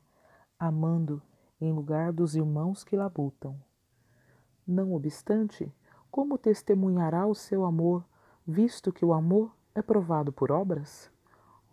amando 0.58 1.22
em 1.58 1.72
lugar 1.72 2.12
dos 2.12 2.36
irmãos 2.36 2.84
que 2.84 2.94
labutam. 2.94 3.58
Não 4.66 4.92
obstante, 4.92 5.74
como 6.10 6.36
testemunhará 6.36 7.26
o 7.26 7.34
seu 7.34 7.64
amor, 7.64 8.04
visto 8.46 8.92
que 8.92 9.06
o 9.06 9.14
amor 9.14 9.56
é 9.74 9.80
provado 9.80 10.30
por 10.30 10.52
obras? 10.52 11.10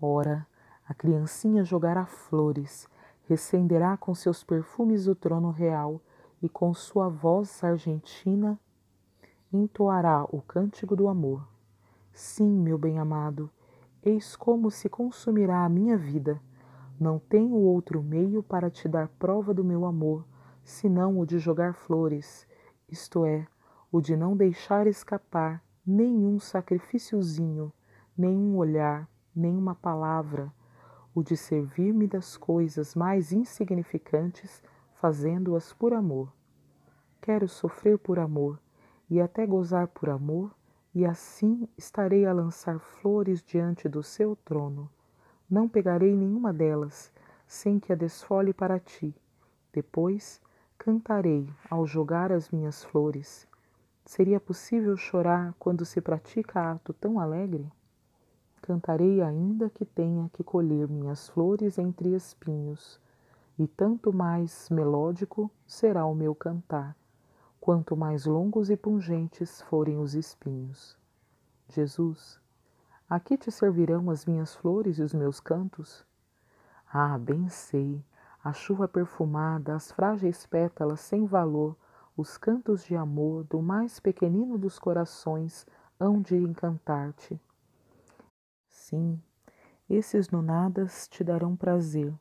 Ora, 0.02 0.48
a 0.88 0.94
criancinha 0.94 1.64
jogará 1.64 2.06
flores, 2.06 2.88
recenderá 3.24 3.98
com 3.98 4.16
seus 4.16 4.44
perfumes 4.44 5.08
o 5.08 5.16
trono 5.16 5.52
real 5.52 6.02
e 6.42 6.48
com 6.48 6.74
sua 6.74 7.10
voz 7.10 7.64
argentina 7.64 8.60
entoará 9.52 10.24
o 10.32 10.42
cântico 10.42 10.96
do 10.96 11.08
amor. 11.08 11.48
Sim, 12.14 12.50
meu 12.50 12.78
bem-amado, 12.78 13.50
eis 14.04 14.36
como 14.36 14.72
se 14.72 14.90
consumirá 14.90 15.64
a 15.64 15.70
minha 15.70 15.98
vida 15.98 16.42
não 17.00 17.20
tenho 17.20 17.54
outro 17.54 18.02
meio 18.02 18.42
para 18.42 18.72
te 18.72 18.90
dar 18.90 19.08
prova 19.08 19.54
do 19.54 19.64
meu 19.64 19.86
amor, 19.86 20.26
senão 20.64 21.20
o 21.20 21.28
de 21.28 21.38
jogar 21.38 21.76
flores, 21.76 22.48
isto 22.90 23.24
é, 23.24 23.46
o 23.92 24.02
de 24.02 24.18
não 24.18 24.36
deixar 24.36 24.88
escapar 24.88 25.64
nenhum 25.86 26.40
sacrifíciozinho, 26.40 27.72
nenhum 28.18 28.58
olhar, 28.58 29.08
nenhuma 29.36 29.76
palavra, 29.76 30.52
o 31.18 31.24
de 31.24 31.36
servir-me 31.36 32.06
das 32.06 32.38
coisas 32.38 32.94
mais 32.94 33.32
insignificantes, 33.32 34.62
fazendo-as 34.96 35.74
por 35.74 35.94
amor. 35.94 36.32
Quero 37.22 37.48
sofrer 37.48 37.98
por 37.98 38.20
amor 38.20 38.60
e 39.10 39.20
até 39.20 39.46
gozar 39.46 39.88
por 39.88 40.10
amor, 40.10 40.54
e 40.94 41.06
assim 41.06 41.68
estarei 41.78 42.26
a 42.26 42.34
lançar 42.34 42.80
flores 42.80 43.42
diante 43.42 43.88
do 43.88 44.04
seu 44.04 44.36
trono 44.36 44.90
não 45.50 45.70
pegarei 45.70 46.14
nenhuma 46.14 46.52
delas, 46.52 47.12
sem 47.46 47.80
que 47.80 47.94
a 47.94 47.96
desfole 47.96 48.54
para 48.54 48.80
ti. 48.80 49.16
Depois 49.72 50.42
cantarei 50.78 51.50
ao 51.70 51.88
jogar 51.88 52.34
as 52.34 52.50
minhas 52.50 52.84
flores. 52.84 53.48
Seria 54.06 54.40
possível 54.40 54.98
chorar 54.98 55.56
quando 55.58 55.86
se 55.86 56.02
pratica 56.02 56.72
ato 56.72 56.94
tão 56.94 57.20
alegre? 57.20 57.72
Cantarei 58.68 59.22
ainda 59.22 59.70
que 59.70 59.86
tenha 59.86 60.30
que 60.34 60.44
colher 60.44 60.90
minhas 60.90 61.30
flores 61.30 61.78
entre 61.78 62.14
espinhos, 62.14 63.00
e 63.58 63.66
tanto 63.66 64.12
mais 64.12 64.70
melódico 64.70 65.50
será 65.66 66.06
o 66.06 66.14
meu 66.14 66.36
cantar, 66.36 66.94
quanto 67.62 67.96
mais 67.96 68.26
longos 68.26 68.70
e 68.70 68.76
pungentes 68.76 69.62
forem 69.62 69.98
os 69.98 70.16
espinhos. 70.16 70.98
Jesus, 71.70 72.42
a 73.10 73.22
que 73.22 73.38
te 73.38 73.50
servirão 73.54 74.10
as 74.10 74.26
minhas 74.26 74.54
flores 74.54 75.00
e 75.00 75.02
os 75.02 75.14
meus 75.14 75.40
cantos? 75.40 76.06
Ah, 76.92 77.18
bem 77.18 77.48
sei, 77.48 78.04
a 78.44 78.52
chuva 78.52 78.86
perfumada, 78.86 79.78
as 79.78 79.94
frágeis 79.94 80.46
pétalas 80.46 81.00
sem 81.00 81.26
valor, 81.26 81.74
os 82.18 82.38
cantos 82.38 82.84
de 82.84 82.98
amor 82.98 83.46
do 83.46 83.62
mais 83.62 84.02
pequenino 84.02 84.58
dos 84.58 84.78
corações 84.78 85.66
hão 85.98 86.22
de 86.22 86.36
encantar-te. 86.36 87.40
Sim, 88.88 89.20
esses 89.90 90.30
nonadas 90.30 91.10
te 91.10 91.22
darão 91.22 91.58
prazer, 91.58 92.14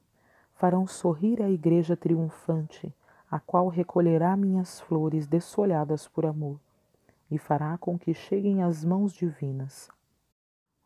farão 0.52 0.84
sorrir 0.84 1.40
a 1.40 1.48
igreja 1.48 1.96
triunfante, 1.96 2.92
a 3.30 3.38
qual 3.38 3.68
recolherá 3.68 4.36
minhas 4.36 4.80
flores 4.80 5.28
desfolhadas 5.28 6.08
por 6.08 6.26
amor, 6.26 6.58
e 7.30 7.38
fará 7.38 7.78
com 7.78 7.96
que 7.96 8.12
cheguem 8.12 8.64
às 8.64 8.84
mãos 8.84 9.12
divinas. 9.12 9.88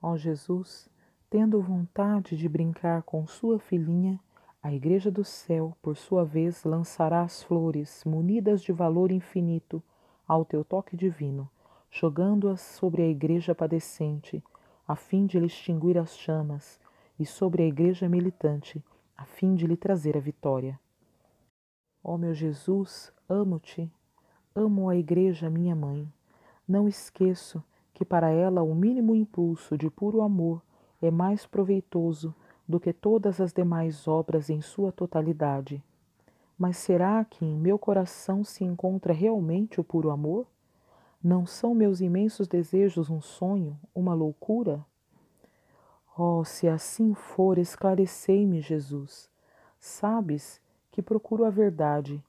Ó 0.03 0.19
Jesus, 0.19 0.87
tendo 1.31 1.62
vontade 1.62 2.37
de 2.37 2.47
brincar 2.47 3.03
com 3.03 3.27
sua 3.27 3.59
filhinha, 3.59 4.21
a 4.62 4.71
Igreja 4.75 5.11
do 5.11 5.25
Céu, 5.25 5.75
por 5.81 5.97
sua 5.97 6.27
vez, 6.27 6.62
lançará 6.62 7.23
as 7.23 7.43
flores, 7.43 8.05
munidas 8.05 8.61
de 8.61 8.71
valor 8.71 9.11
infinito, 9.11 9.83
ao 10.29 10.45
teu 10.45 10.62
toque 10.62 10.95
divino, 10.95 11.49
jogando-as 11.90 12.61
sobre 12.61 13.01
a 13.01 13.09
Igreja 13.09 13.55
padecente, 13.55 14.45
a 14.90 14.96
fim 14.96 15.24
de 15.24 15.38
lhe 15.38 15.46
extinguir 15.46 15.96
as 15.96 16.18
chamas, 16.18 16.81
e 17.16 17.24
sobre 17.24 17.62
a 17.62 17.66
Igreja 17.66 18.09
militante, 18.09 18.85
a 19.16 19.24
fim 19.24 19.55
de 19.55 19.64
lhe 19.64 19.76
trazer 19.76 20.16
a 20.16 20.20
vitória. 20.20 20.81
Ó 22.03 22.18
meu 22.18 22.35
Jesus, 22.35 23.12
amo-te, 23.29 23.88
amo 24.53 24.88
a 24.88 24.96
Igreja, 24.96 25.48
minha 25.48 25.76
mãe. 25.76 26.12
Não 26.66 26.88
esqueço 26.88 27.62
que 27.94 28.05
para 28.05 28.31
ela 28.31 28.64
o 28.64 28.74
mínimo 28.74 29.14
impulso 29.14 29.79
de 29.79 29.88
puro 29.88 30.22
amor 30.22 30.61
é 31.00 31.09
mais 31.09 31.46
proveitoso 31.46 32.35
do 32.66 32.81
que 32.81 32.92
todas 32.92 33.40
as 33.40 33.53
demais 33.53 34.09
obras 34.09 34.50
em 34.50 34.61
sua 34.61 34.90
totalidade. 34.90 35.81
Mas 36.59 36.79
será 36.79 37.24
que 37.24 37.44
em 37.44 37.57
meu 37.57 37.79
coração 37.79 38.42
se 38.42 38.64
encontra 38.64 39.12
realmente 39.12 39.81
o 39.81 39.85
puro 39.85 40.11
amor? 40.11 40.48
Não 41.23 41.45
são 41.45 41.75
meus 41.75 42.01
imensos 42.01 42.49
desejos 42.49 43.11
um 43.11 43.21
sonho, 43.21 43.79
uma 43.95 44.15
loucura? 44.15 44.85
Oh, 46.17 46.45
se 46.45 46.69
assim 46.69 47.15
for, 47.15 47.59
esclarecei-me, 47.59 48.61
Jesus. 48.61 49.31
Sabes 49.79 50.61
que 50.91 51.03
procuro 51.03 51.45
a 51.45 51.51
verdade. 51.51 52.23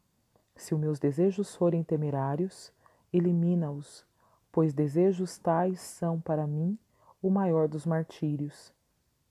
Se 0.56 0.74
os 0.74 0.80
meus 0.80 1.00
desejos 1.00 1.56
forem 1.56 1.84
temerários, 1.84 2.72
elimina-os 3.12 4.06
pois 4.52 4.74
desejos 4.74 5.38
tais 5.38 5.80
são 5.80 6.20
para 6.20 6.46
mim 6.46 6.78
o 7.22 7.30
maior 7.30 7.68
dos 7.68 7.86
martírios. 7.86 8.74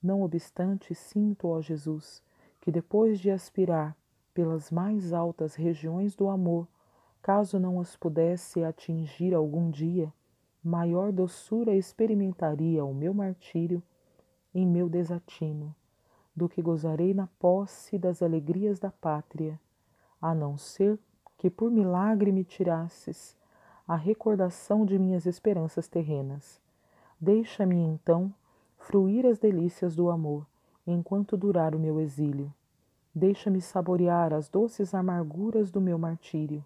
Não 0.03 0.23
obstante, 0.23 0.95
sinto, 0.95 1.49
ó 1.49 1.61
Jesus, 1.61 2.23
que 2.61 2.71
depois 2.71 3.21
de 3.21 3.31
aspirar 3.31 3.95
pelas 4.33 4.71
mais 4.71 5.13
altas 5.13 5.55
regiões 5.55 6.15
do 6.15 6.29
amor, 6.29 6.67
caso 7.23 7.59
não 7.59 7.81
as 7.81 7.97
pudesse 7.97 8.65
atingir 8.65 9.35
algum 9.35 9.71
dia, 9.71 10.13
maior 10.63 11.13
doçura 11.13 11.75
experimentaria 11.75 12.85
o 12.85 12.95
meu 12.95 13.15
martírio 13.15 13.83
em 14.55 14.67
meu 14.67 14.89
desatino, 14.89 15.75
do 16.35 16.49
que 16.49 16.61
gozarei 16.61 17.15
na 17.15 17.29
posse 17.39 17.99
das 17.99 18.23
alegrias 18.23 18.79
da 18.79 18.91
pátria, 18.91 19.59
a 20.21 20.35
não 20.35 20.57
ser 20.57 20.99
que 21.39 21.49
por 21.49 21.71
milagre 21.71 22.33
me 22.33 22.45
tirasses 22.45 23.37
a 23.87 23.97
recordação 23.97 24.85
de 24.85 24.99
minhas 24.99 25.27
esperanças 25.27 25.89
terrenas. 25.89 26.61
Deixa-me 27.21 27.77
então 27.77 28.33
fruir 28.79 29.27
as 29.27 29.39
delícias 29.39 29.95
do 29.95 30.11
amor 30.11 30.47
enquanto 30.87 31.37
durar 31.37 31.75
o 31.75 31.79
meu 31.79 32.01
exílio. 32.01 32.53
Deixa-me 33.15 33.61
saborear 33.61 34.33
as 34.33 34.49
doces 34.49 34.95
amarguras 34.95 35.71
do 35.71 35.81
meu 35.81 35.99
martírio. 35.99 36.65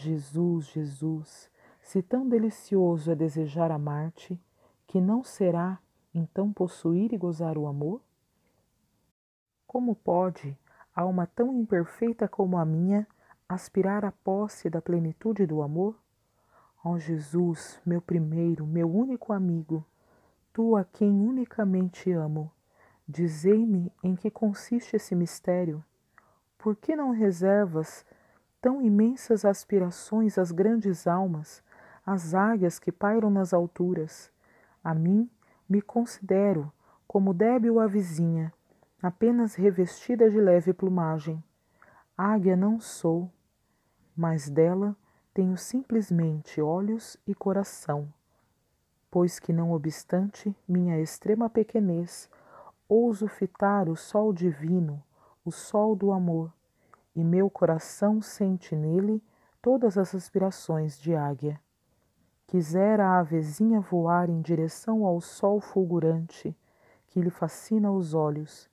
Jesus, 0.00 0.68
Jesus, 0.68 1.50
se 1.82 2.00
tão 2.00 2.26
delicioso 2.26 3.10
é 3.10 3.14
desejar 3.14 3.70
amar-te, 3.70 4.40
que 4.86 4.98
não 5.00 5.22
será 5.22 5.78
então 6.14 6.52
possuir 6.52 7.12
e 7.12 7.18
gozar 7.18 7.58
o 7.58 7.66
amor? 7.66 8.00
Como 9.66 9.94
pode 9.94 10.56
alma 10.94 11.26
tão 11.26 11.52
imperfeita 11.52 12.26
como 12.26 12.56
a 12.56 12.64
minha 12.64 13.06
aspirar 13.48 14.04
à 14.04 14.10
posse 14.10 14.70
da 14.70 14.80
plenitude 14.80 15.46
do 15.46 15.60
amor? 15.60 15.94
Ó 16.82 16.92
oh 16.92 16.98
Jesus, 16.98 17.78
meu 17.84 18.00
primeiro, 18.00 18.66
meu 18.66 18.90
único 18.90 19.34
amigo, 19.34 19.86
tu 20.50 20.76
a 20.76 20.84
quem 20.84 21.10
unicamente 21.10 22.10
amo, 22.10 22.50
dizei-me 23.06 23.92
em 24.02 24.16
que 24.16 24.30
consiste 24.30 24.96
esse 24.96 25.14
mistério. 25.14 25.84
Por 26.56 26.74
que 26.74 26.96
não 26.96 27.10
reservas 27.10 28.04
tão 28.60 28.82
imensas 28.82 29.44
aspirações 29.44 30.38
às 30.38 30.52
grandes 30.52 31.06
almas, 31.06 31.62
às 32.04 32.34
águias 32.34 32.78
que 32.78 32.92
pairam 32.92 33.30
nas 33.30 33.54
alturas? 33.54 34.30
A 34.82 34.94
mim 34.94 35.28
me 35.68 35.80
considero 35.80 36.72
como 37.06 37.34
débil 37.34 37.80
a 37.80 37.86
vizinha, 37.86 38.52
apenas 39.02 39.54
revestida 39.54 40.30
de 40.30 40.40
leve 40.40 40.72
plumagem. 40.72 41.42
Águia 42.16 42.54
não 42.56 42.78
sou, 42.78 43.30
mas 44.16 44.48
dela 44.48 44.94
tenho 45.32 45.56
simplesmente 45.56 46.60
olhos 46.60 47.16
e 47.26 47.34
coração, 47.34 48.12
pois 49.10 49.38
que, 49.38 49.52
não 49.52 49.72
obstante 49.72 50.54
minha 50.68 51.00
extrema 51.00 51.48
pequenez, 51.48 52.28
ouso 52.88 53.26
fitar 53.26 53.88
o 53.88 53.96
sol 53.96 54.32
divino, 54.32 55.02
o 55.44 55.50
sol 55.50 55.96
do 55.96 56.12
amor, 56.12 56.52
e 57.14 57.24
meu 57.24 57.50
coração 57.50 58.22
sente 58.22 58.74
nele 58.74 59.22
todas 59.60 59.98
as 59.98 60.14
aspirações 60.14 60.98
de 60.98 61.14
águia. 61.14 61.60
Quisera 62.46 63.06
a 63.06 63.18
avezinha 63.20 63.80
voar 63.80 64.28
em 64.28 64.40
direção 64.40 65.04
ao 65.04 65.20
sol 65.20 65.60
fulgurante, 65.60 66.56
que 67.06 67.20
lhe 67.20 67.30
fascina 67.30 67.92
os 67.92 68.14
olhos. 68.14 68.68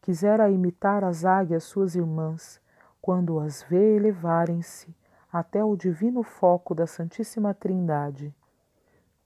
Quisera 0.00 0.50
imitar 0.50 1.04
as 1.04 1.24
águias 1.24 1.64
suas 1.64 1.94
irmãs, 1.94 2.60
quando 3.00 3.38
as 3.38 3.62
vê 3.62 3.96
elevarem-se 3.96 4.94
até 5.32 5.62
o 5.62 5.76
divino 5.76 6.22
foco 6.22 6.74
da 6.74 6.86
Santíssima 6.86 7.52
Trindade. 7.52 8.34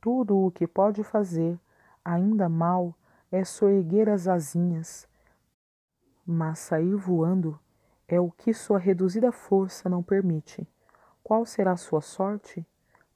Tudo 0.00 0.36
o 0.36 0.50
que 0.50 0.66
pode 0.66 1.04
fazer, 1.04 1.58
ainda 2.04 2.48
mal, 2.48 2.94
é 3.30 3.44
soerguer 3.44 4.08
as 4.08 4.26
asinhas, 4.26 5.06
mas 6.26 6.58
sair 6.58 6.94
voando 6.96 7.58
é 8.12 8.20
o 8.20 8.30
que 8.30 8.52
sua 8.52 8.78
reduzida 8.78 9.32
força 9.32 9.88
não 9.88 10.02
permite. 10.02 10.68
Qual 11.24 11.46
será 11.46 11.78
sua 11.78 12.02
sorte? 12.02 12.62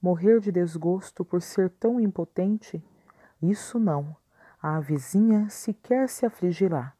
Morrer 0.00 0.40
de 0.40 0.50
desgosto 0.50 1.22
por 1.22 1.42
ser 1.42 1.68
tão 1.68 2.00
impotente? 2.00 2.82
Isso 3.42 3.78
não. 3.78 4.16
A 4.60 4.80
vizinha 4.80 5.50
sequer 5.50 6.08
se 6.08 6.24
afligirá. 6.24 6.94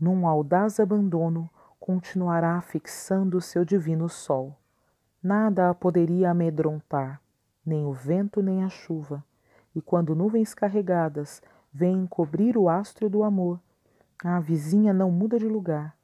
Num 0.00 0.26
audaz 0.26 0.80
abandono, 0.80 1.50
continuará 1.78 2.58
fixando 2.62 3.38
seu 3.38 3.66
divino 3.66 4.08
sol. 4.08 4.56
Nada 5.22 5.68
a 5.68 5.74
poderia 5.74 6.30
amedrontar, 6.30 7.20
nem 7.66 7.84
o 7.84 7.92
vento 7.92 8.40
nem 8.40 8.64
a 8.64 8.70
chuva, 8.70 9.22
e 9.74 9.82
quando 9.82 10.14
nuvens 10.14 10.54
carregadas 10.54 11.42
vêm 11.70 12.06
cobrir 12.06 12.56
o 12.56 12.66
astro 12.66 13.10
do 13.10 13.22
amor, 13.22 13.60
a 14.24 14.40
vizinha 14.40 14.94
não 14.94 15.10
muda 15.10 15.38
de 15.38 15.46
lugar. 15.46 15.99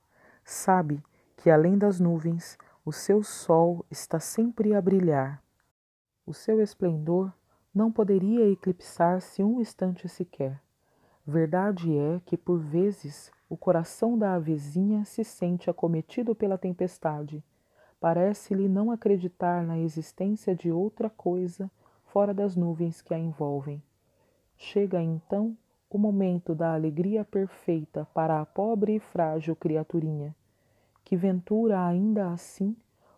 Sabe 0.46 1.02
que 1.36 1.50
além 1.50 1.76
das 1.76 2.00
nuvens, 2.00 2.56
o 2.86 2.92
seu 2.92 3.22
sol 3.22 3.84
está 3.90 4.18
sempre 4.18 4.74
a 4.74 4.80
brilhar. 4.80 5.42
O 6.24 6.32
seu 6.32 6.62
esplendor 6.62 7.30
não 7.74 7.92
poderia 7.92 8.50
eclipsar-se 8.50 9.42
um 9.42 9.60
instante 9.60 10.08
sequer. 10.08 10.62
Verdade 11.26 11.94
é 11.94 12.22
que, 12.24 12.38
por 12.38 12.58
vezes, 12.58 13.30
o 13.46 13.58
coração 13.58 14.16
da 14.16 14.34
avezinha 14.34 15.04
se 15.04 15.22
sente 15.22 15.68
acometido 15.68 16.34
pela 16.34 16.56
tempestade 16.56 17.44
Parece-lhe 18.00 18.68
não 18.68 18.90
acreditar 18.90 19.64
na 19.64 19.78
existência 19.78 20.54
de 20.54 20.70
outra 20.70 21.08
coisa 21.08 21.70
fora 22.04 22.34
das 22.34 22.54
nuvens 22.54 23.00
que 23.00 23.14
a 23.14 23.18
envolvem. 23.18 23.82
Chega 24.56 25.02
então 25.02 25.56
o 25.88 25.98
momento 25.98 26.54
da 26.54 26.74
alegria 26.74 27.24
perfeita 27.24 28.06
para 28.12 28.40
a 28.40 28.46
pobre 28.46 28.96
e 28.96 28.98
frágil 29.00 29.54
criaturinha, 29.56 30.34
que 31.04 31.16
ventura 31.16 31.86
ainda 31.86 32.30
assim 32.30 32.76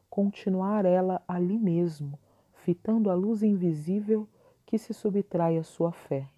continuar 0.09 0.85
ela 0.85 1.23
ali 1.27 1.59
mesmo, 1.59 2.19
fitando 2.53 3.11
a 3.11 3.15
luz 3.15 3.43
invisível 3.43 4.29
que 4.65 4.79
se 4.79 4.93
subtrai 4.93 5.59
à 5.59 5.63
sua 5.63 5.93
fé. 5.93 6.29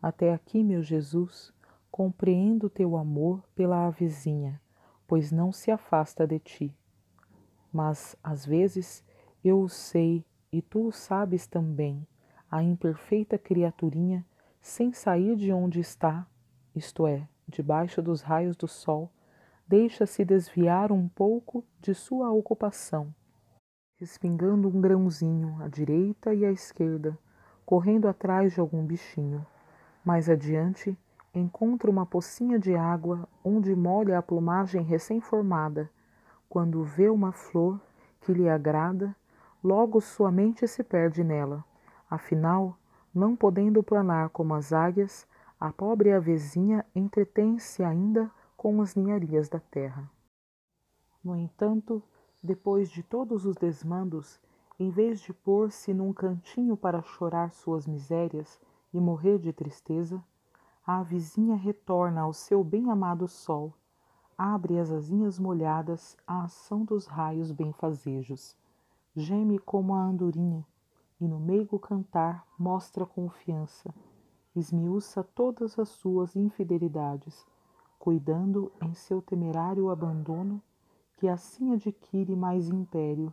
Até 0.00 0.32
aqui, 0.32 0.62
meu 0.62 0.82
Jesus, 0.82 1.52
compreendo 1.90 2.68
teu 2.68 2.96
amor 2.96 3.42
pela 3.54 3.86
avezinha 3.86 4.60
pois 5.06 5.30
não 5.30 5.52
se 5.52 5.70
afasta 5.70 6.26
de 6.26 6.38
ti. 6.38 6.76
Mas, 7.72 8.16
às 8.22 8.44
vezes, 8.44 9.04
eu 9.44 9.60
o 9.60 9.68
sei 9.68 10.24
e 10.52 10.60
tu 10.60 10.88
o 10.88 10.92
sabes 10.92 11.46
também, 11.46 12.06
a 12.50 12.62
imperfeita 12.62 13.38
criaturinha, 13.38 14.24
sem 14.66 14.92
sair 14.92 15.36
de 15.36 15.52
onde 15.52 15.78
está, 15.78 16.26
isto 16.74 17.06
é, 17.06 17.28
debaixo 17.46 18.02
dos 18.02 18.20
raios 18.20 18.56
do 18.56 18.66
sol, 18.66 19.08
deixa-se 19.64 20.24
desviar 20.24 20.90
um 20.90 21.06
pouco 21.06 21.64
de 21.80 21.94
sua 21.94 22.32
ocupação, 22.32 23.14
respingando 23.94 24.66
um 24.66 24.80
grãozinho 24.80 25.56
à 25.62 25.68
direita 25.68 26.34
e 26.34 26.44
à 26.44 26.50
esquerda, 26.50 27.16
correndo 27.64 28.08
atrás 28.08 28.54
de 28.54 28.60
algum 28.60 28.84
bichinho. 28.84 29.46
Mais 30.04 30.28
adiante, 30.28 30.98
encontra 31.32 31.88
uma 31.88 32.04
pocinha 32.04 32.58
de 32.58 32.74
água 32.74 33.28
onde 33.44 33.74
molha 33.74 34.18
a 34.18 34.22
plumagem 34.22 34.82
recém-formada. 34.82 35.88
Quando 36.48 36.82
vê 36.82 37.08
uma 37.08 37.30
flor 37.30 37.80
que 38.20 38.32
lhe 38.32 38.48
agrada, 38.48 39.14
logo 39.62 40.00
sua 40.00 40.32
mente 40.32 40.66
se 40.66 40.82
perde 40.82 41.22
nela. 41.22 41.64
Afinal, 42.10 42.76
não 43.16 43.34
podendo 43.34 43.82
planar 43.82 44.28
como 44.28 44.52
as 44.52 44.74
águias, 44.74 45.26
a 45.58 45.72
pobre 45.72 46.12
avezinha 46.12 46.84
entretém-se 46.94 47.82
ainda 47.82 48.30
com 48.58 48.82
as 48.82 48.94
ninharias 48.94 49.48
da 49.48 49.58
terra. 49.58 50.10
No 51.24 51.34
entanto, 51.34 52.02
depois 52.42 52.90
de 52.90 53.02
todos 53.02 53.46
os 53.46 53.56
desmandos, 53.56 54.38
em 54.78 54.90
vez 54.90 55.18
de 55.20 55.32
pôr-se 55.32 55.94
num 55.94 56.12
cantinho 56.12 56.76
para 56.76 57.00
chorar 57.00 57.52
suas 57.52 57.86
misérias 57.86 58.60
e 58.92 59.00
morrer 59.00 59.38
de 59.38 59.50
tristeza, 59.50 60.22
a 60.86 61.02
vizinha 61.02 61.56
retorna 61.56 62.20
ao 62.20 62.34
seu 62.34 62.62
bem-amado 62.62 63.26
sol, 63.26 63.72
abre 64.36 64.78
as 64.78 64.90
asinhas 64.90 65.38
molhadas 65.38 66.18
à 66.26 66.42
ação 66.44 66.84
dos 66.84 67.06
raios 67.06 67.50
benfazejos, 67.50 68.54
geme 69.16 69.58
como 69.58 69.94
a 69.94 70.02
andorinha, 70.02 70.66
e 71.20 71.26
no 71.26 71.38
meigo 71.38 71.78
cantar 71.78 72.46
mostra 72.58 73.06
confiança, 73.06 73.94
esmiuça 74.54 75.22
todas 75.22 75.78
as 75.78 75.88
suas 75.88 76.36
infidelidades, 76.36 77.46
cuidando 77.98 78.72
em 78.82 78.94
seu 78.94 79.22
temerário 79.22 79.90
abandono 79.90 80.62
que 81.16 81.28
assim 81.28 81.72
adquire 81.72 82.36
mais 82.36 82.68
império, 82.68 83.32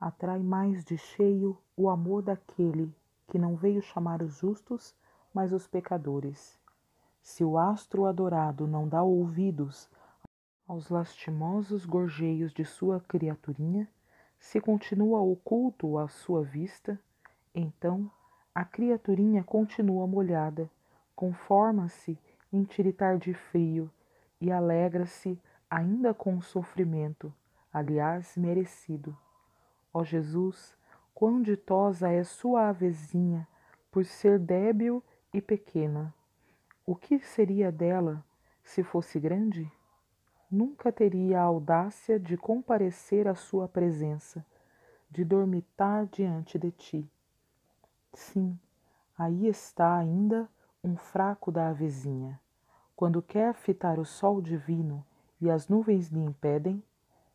atrai 0.00 0.42
mais 0.42 0.84
de 0.84 0.98
cheio 0.98 1.56
o 1.76 1.88
amor 1.88 2.22
daquele 2.22 2.92
que 3.28 3.38
não 3.38 3.54
veio 3.54 3.80
chamar 3.80 4.20
os 4.20 4.34
justos, 4.34 4.94
mas 5.32 5.52
os 5.52 5.66
pecadores. 5.66 6.60
Se 7.22 7.44
o 7.44 7.56
astro 7.56 8.04
adorado 8.04 8.66
não 8.66 8.88
dá 8.88 9.02
ouvidos 9.02 9.88
aos 10.66 10.88
lastimosos 10.88 11.86
gorjeios 11.86 12.52
de 12.52 12.64
sua 12.64 13.00
criaturinha, 13.00 13.88
se 14.42 14.60
continua 14.60 15.20
oculto 15.20 15.96
à 15.96 16.08
sua 16.08 16.42
vista, 16.42 16.98
então 17.54 18.10
a 18.52 18.64
criaturinha 18.64 19.44
continua 19.44 20.04
molhada, 20.04 20.68
conforma-se 21.14 22.18
em 22.52 22.64
tiritar 22.64 23.18
de 23.18 23.32
frio 23.32 23.88
e 24.40 24.50
alegra-se 24.50 25.40
ainda 25.70 26.12
com 26.12 26.36
o 26.36 26.42
sofrimento, 26.42 27.32
aliás 27.72 28.36
merecido. 28.36 29.16
Ó 29.94 30.02
Jesus, 30.02 30.76
quão 31.14 31.40
ditosa 31.40 32.10
é 32.10 32.24
sua 32.24 32.68
avezinha, 32.68 33.46
por 33.92 34.04
ser 34.04 34.40
débil 34.40 35.04
e 35.32 35.40
pequena. 35.40 36.12
O 36.84 36.96
que 36.96 37.20
seria 37.20 37.70
dela 37.70 38.24
se 38.64 38.82
fosse 38.82 39.20
grande? 39.20 39.70
Nunca 40.52 40.92
teria 40.92 41.40
a 41.40 41.44
audácia 41.44 42.20
de 42.20 42.36
comparecer 42.36 43.26
à 43.26 43.34
sua 43.34 43.66
presença, 43.66 44.44
de 45.10 45.24
dormitar 45.24 46.04
diante 46.04 46.58
de 46.58 46.70
ti. 46.70 47.10
Sim, 48.12 48.58
aí 49.16 49.46
está 49.46 49.96
ainda 49.96 50.46
um 50.84 50.94
fraco 50.94 51.50
da 51.50 51.70
avezinha. 51.70 52.38
Quando 52.94 53.22
quer 53.22 53.54
fitar 53.54 53.98
o 53.98 54.04
sol 54.04 54.42
divino 54.42 55.02
e 55.40 55.50
as 55.50 55.68
nuvens 55.68 56.08
lhe 56.08 56.20
impedem 56.20 56.82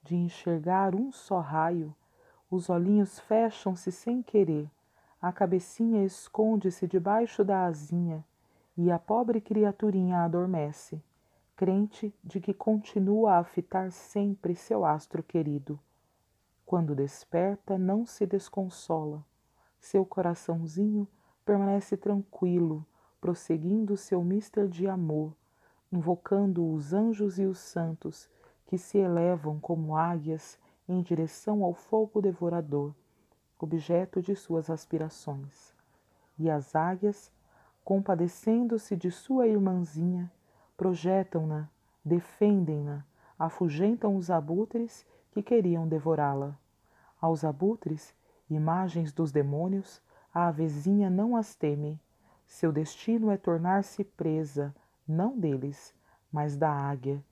de 0.04 0.16
enxergar 0.16 0.94
um 0.94 1.12
só 1.12 1.40
raio, 1.40 1.96
os 2.52 2.70
olhinhos 2.70 3.18
fecham-se 3.22 3.92
sem 3.92 4.22
querer, 4.22 4.70
a 5.20 5.32
cabecinha 5.32 6.06
esconde-se 6.06 6.86
debaixo 6.86 7.44
da 7.44 7.66
asinha 7.66 8.24
e 8.78 8.92
a 8.92 9.00
pobre 9.00 9.42
criaturinha 9.42 10.20
adormece, 10.20 11.02
crente 11.58 12.14
de 12.24 12.40
que 12.40 12.54
continua 12.54 13.40
a 13.40 13.44
fitar 13.44 13.92
sempre 13.92 14.56
seu 14.56 14.86
astro 14.86 15.24
querido. 15.24 15.80
Quando 16.64 16.94
desperta, 16.94 17.80
não 17.80 18.06
se 18.06 18.28
desconsola. 18.28 19.26
Seu 19.80 20.06
coraçãozinho 20.06 21.08
permanece 21.44 21.98
tranquilo, 21.98 22.86
prosseguindo 23.20 23.98
seu 23.98 24.24
mister 24.24 24.68
de 24.68 24.88
amor, 24.88 25.36
invocando 25.92 26.72
os 26.72 26.94
anjos 26.94 27.40
e 27.40 27.46
os 27.46 27.58
santos 27.58 28.30
que 28.68 28.78
se 28.78 29.00
elevam 29.00 29.60
como 29.60 29.98
águias 29.98 30.60
em 30.88 31.02
direção 31.02 31.64
ao 31.64 31.74
fogo 31.74 32.22
devorador, 32.22 32.94
objeto 33.58 34.22
de 34.22 34.36
suas 34.36 34.70
aspirações. 34.70 35.74
E 36.38 36.52
as 36.52 36.76
águias, 36.76 37.32
compadecendo-se 37.84 38.96
de 38.96 39.10
sua 39.10 39.48
irmãzinha, 39.48 40.32
projetam-na, 40.78 41.70
defendem-na, 42.06 43.04
afugentam 43.38 44.16
os 44.16 44.30
abutres 44.30 45.06
que 45.32 45.42
queriam 45.42 45.88
devorá-la. 45.88 46.58
Aos 47.20 47.44
abutres, 47.44 48.16
imagens 48.50 49.12
dos 49.12 49.32
demônios, 49.32 50.02
a 50.34 50.48
avezinha 50.48 51.10
não 51.10 51.36
as 51.36 51.56
teme. 51.56 52.00
Seu 52.46 52.72
destino 52.72 53.32
é 53.32 53.38
tornar-se 53.38 54.04
presa, 54.04 54.74
não 55.08 55.38
deles, 55.38 55.94
mas 56.32 56.56
da 56.56 56.72
águia, 56.72 57.24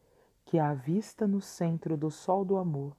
que 0.44 0.60
a 0.60 0.72
avista 0.72 1.28
no 1.28 1.40
centro 1.40 1.96
do 1.96 2.10
sol 2.10 2.44
do 2.44 2.58
amor. 2.58 2.96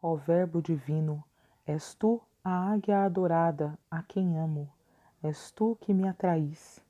Ó 0.00 0.14
Verbo 0.14 0.62
divino, 0.62 1.22
és 1.66 1.94
tu 1.94 2.20
a 2.42 2.72
águia 2.72 3.04
adorada 3.04 3.78
a 3.90 4.02
quem 4.02 4.38
amo, 4.38 4.72
és 5.22 5.50
tu 5.50 5.76
que 5.80 5.92
me 5.92 6.08
atraís, 6.08 6.80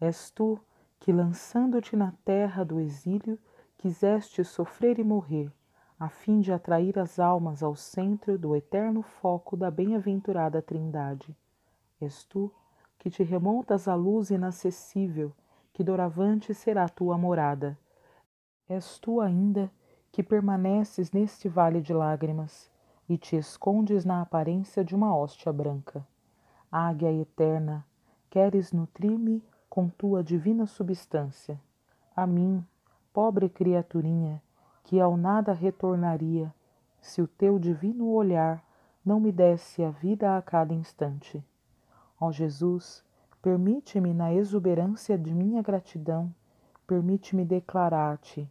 és 0.00 0.30
tu 0.30 0.58
que, 1.04 1.12
lançando-te 1.12 1.94
na 1.94 2.14
terra 2.24 2.64
do 2.64 2.80
exílio, 2.80 3.38
quiseste 3.76 4.42
sofrer 4.42 4.98
e 4.98 5.04
morrer, 5.04 5.52
a 6.00 6.08
fim 6.08 6.40
de 6.40 6.50
atrair 6.50 6.98
as 6.98 7.18
almas 7.18 7.62
ao 7.62 7.76
centro 7.76 8.38
do 8.38 8.56
eterno 8.56 9.02
foco 9.02 9.54
da 9.54 9.70
bem-aventurada 9.70 10.62
Trindade. 10.62 11.36
És 12.00 12.24
tu 12.24 12.50
que 12.98 13.10
te 13.10 13.22
remontas 13.22 13.86
à 13.86 13.94
luz 13.94 14.30
inacessível, 14.30 15.30
que 15.74 15.84
doravante 15.84 16.54
será 16.54 16.88
tua 16.88 17.18
morada. 17.18 17.78
És 18.66 18.98
tu 18.98 19.20
ainda 19.20 19.70
que 20.10 20.22
permaneces 20.22 21.12
neste 21.12 21.50
vale 21.50 21.82
de 21.82 21.92
lágrimas 21.92 22.70
e 23.06 23.18
te 23.18 23.36
escondes 23.36 24.06
na 24.06 24.22
aparência 24.22 24.82
de 24.82 24.94
uma 24.94 25.14
hóstia 25.14 25.52
branca. 25.52 26.02
Águia 26.72 27.12
eterna, 27.12 27.84
queres 28.30 28.72
nutrir-me 28.72 29.42
com 29.74 29.88
tua 29.88 30.22
divina 30.22 30.66
substância. 30.66 31.60
A 32.14 32.28
mim, 32.28 32.64
pobre 33.12 33.48
criaturinha, 33.48 34.40
que 34.84 35.00
ao 35.00 35.16
nada 35.16 35.52
retornaria, 35.52 36.54
se 37.00 37.20
o 37.20 37.26
teu 37.26 37.58
divino 37.58 38.08
olhar 38.08 38.64
não 39.04 39.18
me 39.18 39.32
desse 39.32 39.82
a 39.82 39.90
vida 39.90 40.36
a 40.36 40.42
cada 40.42 40.72
instante. 40.72 41.44
Ó 42.20 42.30
Jesus, 42.30 43.02
permite-me 43.42 44.14
na 44.14 44.32
exuberância 44.32 45.18
de 45.18 45.34
minha 45.34 45.60
gratidão, 45.60 46.32
permite-me 46.86 47.44
declarar-te 47.44 48.48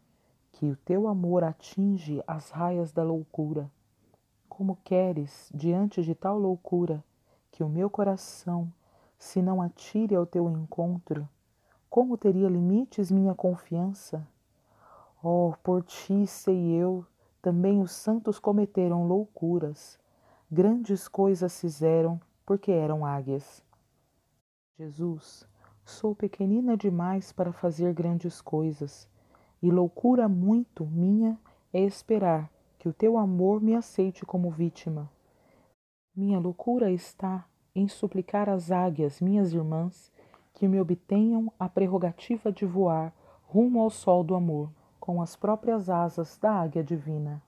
que 0.52 0.70
o 0.70 0.76
teu 0.76 1.08
amor 1.08 1.42
atinge 1.42 2.22
as 2.28 2.50
raias 2.50 2.92
da 2.92 3.02
loucura. 3.02 3.72
Como 4.50 4.78
queres, 4.84 5.50
diante 5.56 6.04
de 6.04 6.14
tal 6.14 6.38
loucura, 6.38 7.02
que 7.50 7.64
o 7.64 7.70
meu 7.70 7.90
coração 7.90 8.70
se 9.24 9.42
não 9.42 9.62
atire 9.62 10.14
ao 10.14 10.26
teu 10.26 10.50
encontro, 10.50 11.28
como 11.90 12.18
teria 12.18 12.50
limites 12.50 13.10
minha 13.10 13.34
confiança? 13.34 14.28
Oh, 15.24 15.54
por 15.64 15.82
ti 15.82 16.28
sei 16.28 16.74
eu, 16.74 17.06
também 17.42 17.80
os 17.80 17.94
santos 17.94 18.38
cometeram 18.38 19.08
loucuras, 19.08 19.98
grandes 20.52 21.08
coisas 21.08 21.58
fizeram 21.58 22.20
porque 22.46 22.70
eram 22.70 23.06
águias. 23.06 23.64
Jesus, 24.78 25.48
sou 25.86 26.14
pequenina 26.14 26.76
demais 26.76 27.32
para 27.32 27.54
fazer 27.54 27.94
grandes 27.94 28.42
coisas, 28.42 29.08
e 29.62 29.72
loucura 29.72 30.28
muito 30.28 30.86
minha 30.86 31.40
é 31.72 31.80
esperar 31.80 32.52
que 32.78 32.90
o 32.90 32.94
teu 32.94 33.18
amor 33.18 33.62
me 33.62 33.74
aceite 33.74 34.26
como 34.26 34.52
vítima. 34.52 35.10
Minha 36.14 36.40
loucura 36.40 36.92
está 36.92 37.48
em 37.76 37.88
suplicar 37.88 38.50
às 38.50 38.72
águias, 38.72 39.20
minhas 39.20 39.54
irmãs, 39.54 40.12
que 40.54 40.68
me 40.68 40.80
obtenham 40.80 41.52
a 41.60 41.68
prerrogativa 41.68 42.52
de 42.52 42.66
voar 42.66 43.14
rumo 43.44 43.82
ao 43.82 43.90
sol 43.90 44.24
do 44.24 44.36
amor, 44.36 44.70
com 45.00 45.22
as 45.22 45.36
próprias 45.36 45.90
asas 45.90 46.38
da 46.38 46.52
águia 46.52 46.84
divina. 46.84 47.42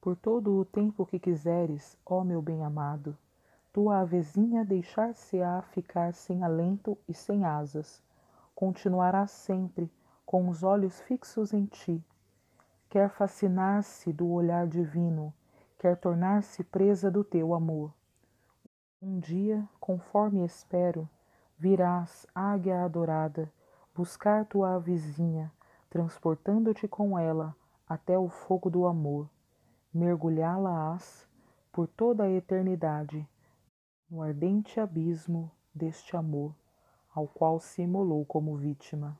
Por 0.00 0.16
todo 0.16 0.56
o 0.56 0.64
tempo 0.64 1.06
que 1.06 1.18
quiseres, 1.18 1.96
ó 2.04 2.22
meu 2.24 2.42
bem-amado, 2.42 3.16
tua 3.72 4.00
avezinha 4.00 4.64
deixar-se-á 4.64 5.62
ficar 5.62 6.12
sem 6.14 6.42
alento 6.42 6.96
e 7.08 7.14
sem 7.14 7.44
asas, 7.44 8.02
continuará 8.54 9.26
sempre 9.26 9.90
com 10.24 10.48
os 10.48 10.62
olhos 10.62 11.00
fixos 11.00 11.52
em 11.52 11.66
ti, 11.66 12.02
quer 12.88 13.10
fascinar-se 13.10 14.12
do 14.12 14.28
olhar 14.30 14.66
divino, 14.66 15.32
quer 15.78 15.96
tornar-se 15.96 16.64
presa 16.64 17.10
do 17.10 17.22
teu 17.22 17.54
amor. 17.54 17.92
Um 19.02 19.20
dia, 19.20 19.68
conforme 19.78 20.42
espero, 20.42 21.06
virás, 21.58 22.26
águia 22.34 22.82
adorada, 22.82 23.52
buscar 23.94 24.46
tua 24.46 24.78
vizinha, 24.78 25.52
transportando-te 25.90 26.88
com 26.88 27.18
ela 27.18 27.54
até 27.86 28.18
o 28.18 28.30
fogo 28.30 28.70
do 28.70 28.86
amor. 28.86 29.28
Mergulhá-la-ás 29.92 31.28
por 31.70 31.86
toda 31.86 32.24
a 32.24 32.30
eternidade 32.30 33.28
no 34.10 34.22
ardente 34.22 34.80
abismo 34.80 35.52
deste 35.74 36.16
amor 36.16 36.54
ao 37.14 37.28
qual 37.28 37.60
se 37.60 37.82
imolou 37.82 38.24
como 38.24 38.56
vítima. 38.56 39.18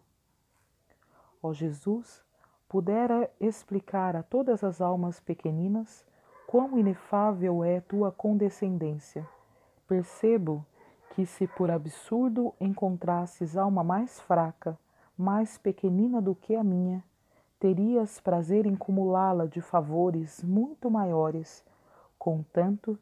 Ó 1.42 1.52
Jesus, 1.52 2.24
pudera 2.66 3.30
explicar 3.38 4.16
a 4.16 4.22
todas 4.22 4.64
as 4.64 4.80
almas 4.80 5.20
pequeninas 5.20 6.02
quão 6.46 6.78
inefável 6.78 7.62
é 7.62 7.78
tua 7.82 8.10
condescendência 8.10 9.28
Percebo 9.86 10.66
que, 11.10 11.24
se 11.24 11.46
por 11.46 11.70
absurdo 11.70 12.54
encontrasses 12.60 13.56
alma 13.56 13.84
mais 13.84 14.20
fraca, 14.20 14.78
mais 15.16 15.56
pequenina 15.56 16.20
do 16.20 16.34
que 16.34 16.54
a 16.54 16.64
minha, 16.64 17.02
terias 17.58 18.20
prazer 18.20 18.66
em 18.66 18.76
cumulá-la 18.76 19.46
de 19.46 19.60
favores 19.60 20.42
muito 20.42 20.90
maiores, 20.90 21.64
contanto 22.18 22.98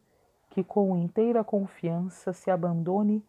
que 0.51 0.63
com 0.63 0.97
inteira 0.97 1.43
confiança 1.43 2.33
se 2.33 2.51
abandone 2.51 3.25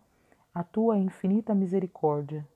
à 0.53 0.64
tua 0.64 0.97
infinita 0.97 1.56
misericórdia. 1.56 2.47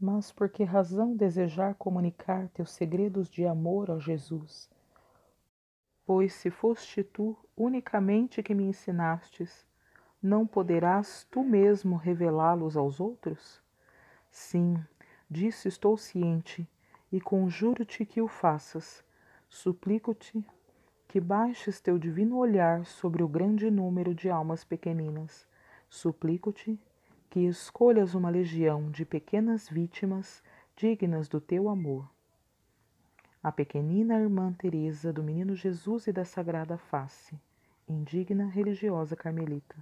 Mas 0.00 0.30
por 0.30 0.48
que 0.48 0.62
razão 0.62 1.16
desejar 1.16 1.74
comunicar 1.74 2.48
teus 2.50 2.70
segredos 2.70 3.28
de 3.28 3.44
amor 3.44 3.90
a 3.90 3.98
Jesus? 3.98 4.70
Pois 6.06 6.32
se 6.34 6.50
foste 6.50 7.02
tu 7.02 7.36
unicamente 7.56 8.42
que 8.42 8.54
me 8.54 8.64
ensinastes, 8.64 9.67
não 10.22 10.46
poderás 10.46 11.26
tu 11.30 11.44
mesmo 11.44 11.96
revelá-los 11.96 12.76
aos 12.76 13.00
outros? 13.00 13.62
Sim, 14.30 14.76
disso 15.30 15.68
estou 15.68 15.96
ciente 15.96 16.68
e 17.10 17.20
conjuro-te 17.20 18.04
que 18.04 18.20
o 18.20 18.28
faças. 18.28 19.04
Suplico-te 19.48 20.44
que 21.06 21.20
baixes 21.20 21.80
teu 21.80 21.98
divino 21.98 22.36
olhar 22.36 22.84
sobre 22.84 23.22
o 23.22 23.28
grande 23.28 23.70
número 23.70 24.14
de 24.14 24.28
almas 24.28 24.64
pequeninas. 24.64 25.46
Suplico-te 25.88 26.78
que 27.30 27.46
escolhas 27.46 28.14
uma 28.14 28.28
legião 28.28 28.90
de 28.90 29.04
pequenas 29.04 29.68
vítimas 29.68 30.42
dignas 30.76 31.28
do 31.28 31.40
teu 31.40 31.68
amor. 31.68 32.08
A 33.42 33.52
pequenina 33.52 34.18
irmã 34.20 34.52
Teresa 34.52 35.12
do 35.12 35.22
Menino 35.22 35.54
Jesus 35.54 36.06
e 36.06 36.12
da 36.12 36.24
Sagrada 36.24 36.76
Face 36.76 37.38
indigna 37.88 38.46
religiosa 38.46 39.16
carmelita. 39.16 39.76